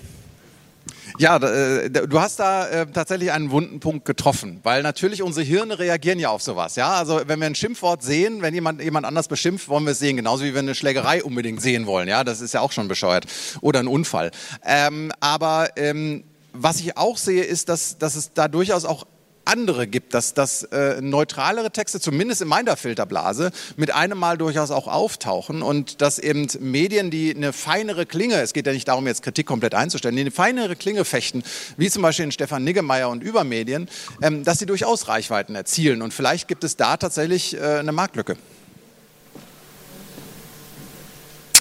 Ja, 1.18 1.38
äh, 1.38 1.90
du 1.90 2.20
hast 2.20 2.40
da 2.40 2.68
äh, 2.68 2.86
tatsächlich 2.88 3.32
einen 3.32 3.52
wunden 3.52 3.80
Punkt 3.80 4.06
getroffen, 4.06 4.60
weil 4.64 4.82
natürlich 4.82 5.22
unsere 5.22 5.46
Hirne 5.46 5.78
reagieren 5.78 6.20
ja 6.20 6.30
auf 6.30 6.42
sowas. 6.42 6.76
Ja, 6.76 6.94
also 6.94 7.22
wenn 7.26 7.40
wir 7.40 7.48
ein 7.48 7.56
Schimpfwort 7.56 8.02
sehen, 8.04 8.42
wenn 8.42 8.54
jemand 8.54 8.82
jemand 8.82 9.06
anders 9.06 9.28
beschimpft, 9.28 9.70
wollen 9.70 9.84
wir 9.84 9.92
es 9.92 10.00
sehen, 10.00 10.18
genauso 10.18 10.44
wie 10.44 10.54
wir 10.54 10.60
eine 10.60 10.76
Schlägerei 10.76 11.24
unbedingt 11.24 11.62
sehen 11.62 11.86
wollen. 11.86 12.08
Ja, 12.08 12.24
das 12.24 12.42
ist 12.42 12.54
ja 12.54 12.62
auch 12.62 12.72
schon 12.72 12.88
bescheuert 12.88 13.26
oder 13.62 13.80
ein 13.80 13.88
Unfall. 13.88 14.32
Ähm, 14.66 15.12
aber 15.20 15.70
ähm, 15.76 16.24
was 16.54 16.80
ich 16.80 16.98
auch 16.98 17.18
sehe, 17.18 17.44
ist, 17.44 17.70
dass, 17.70 17.98
dass 17.98 18.16
es 18.16 18.34
da 18.34 18.48
durchaus 18.48 18.86
auch 18.86 19.06
andere 19.52 19.88
gibt, 19.88 20.14
dass, 20.14 20.34
dass 20.34 20.64
äh, 20.64 21.02
neutralere 21.02 21.72
Texte, 21.72 22.00
zumindest 22.00 22.42
in 22.42 22.48
meiner 22.48 22.78
Filterblase, 22.78 23.52
mit 23.76 23.94
einem 23.94 24.18
Mal 24.18 24.38
durchaus 24.38 24.72
auch 24.72 24.88
auftauchen 24.88 25.62
und 25.62 26.02
dass 26.02 26.20
eben 26.20 26.48
Medien, 26.60 27.12
die 27.12 27.36
eine 27.36 27.52
feinere 27.54 28.06
Klinge, 28.06 28.36
es 28.36 28.54
geht 28.54 28.66
ja 28.66 28.74
nicht 28.74 28.88
darum, 28.88 29.08
jetzt 29.08 29.24
Kritik 29.24 29.46
komplett 29.46 29.76
einzustellen, 29.76 30.16
die 30.16 30.22
eine 30.22 30.32
feinere 30.32 30.76
Klinge 30.76 31.04
fechten, 31.04 31.44
wie 31.78 31.90
zum 31.90 32.02
Beispiel 32.02 32.26
in 32.26 32.32
Stefan 32.32 32.64
Niggemeier 32.64 33.10
und 33.10 33.22
Übermedien, 33.22 33.90
ähm, 34.22 34.44
dass 34.44 34.60
sie 34.60 34.66
durchaus 34.66 35.08
Reichweiten 35.08 35.56
erzielen 35.56 36.02
und 36.02 36.14
vielleicht 36.14 36.48
gibt 36.48 36.64
es 36.64 36.78
da 36.78 36.98
tatsächlich 36.98 37.58
äh, 37.58 37.80
eine 37.80 37.92
Marktlücke. 37.92 38.38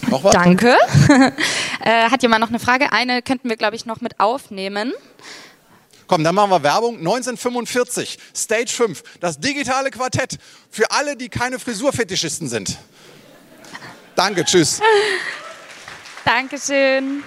Noch 0.08 0.24
was? 0.24 0.32
Danke. 0.32 0.76
äh, 1.84 2.10
hat 2.10 2.22
jemand 2.22 2.40
noch 2.40 2.48
eine 2.48 2.58
Frage? 2.58 2.92
Eine 2.92 3.22
könnten 3.22 3.48
wir, 3.48 3.56
glaube 3.56 3.76
ich, 3.76 3.86
noch 3.86 4.00
mit 4.00 4.18
aufnehmen. 4.18 4.92
Komm, 6.10 6.24
dann 6.24 6.34
machen 6.34 6.50
wir 6.50 6.64
Werbung. 6.64 6.96
1945, 6.98 8.18
Stage 8.34 8.72
5, 8.72 9.00
das 9.20 9.38
digitale 9.38 9.92
Quartett 9.92 10.38
für 10.68 10.90
alle, 10.90 11.14
die 11.14 11.28
keine 11.28 11.60
Frisurfetischisten 11.60 12.48
sind. 12.48 12.76
Danke, 14.16 14.44
tschüss. 14.44 14.80
Dankeschön. 16.24 17.22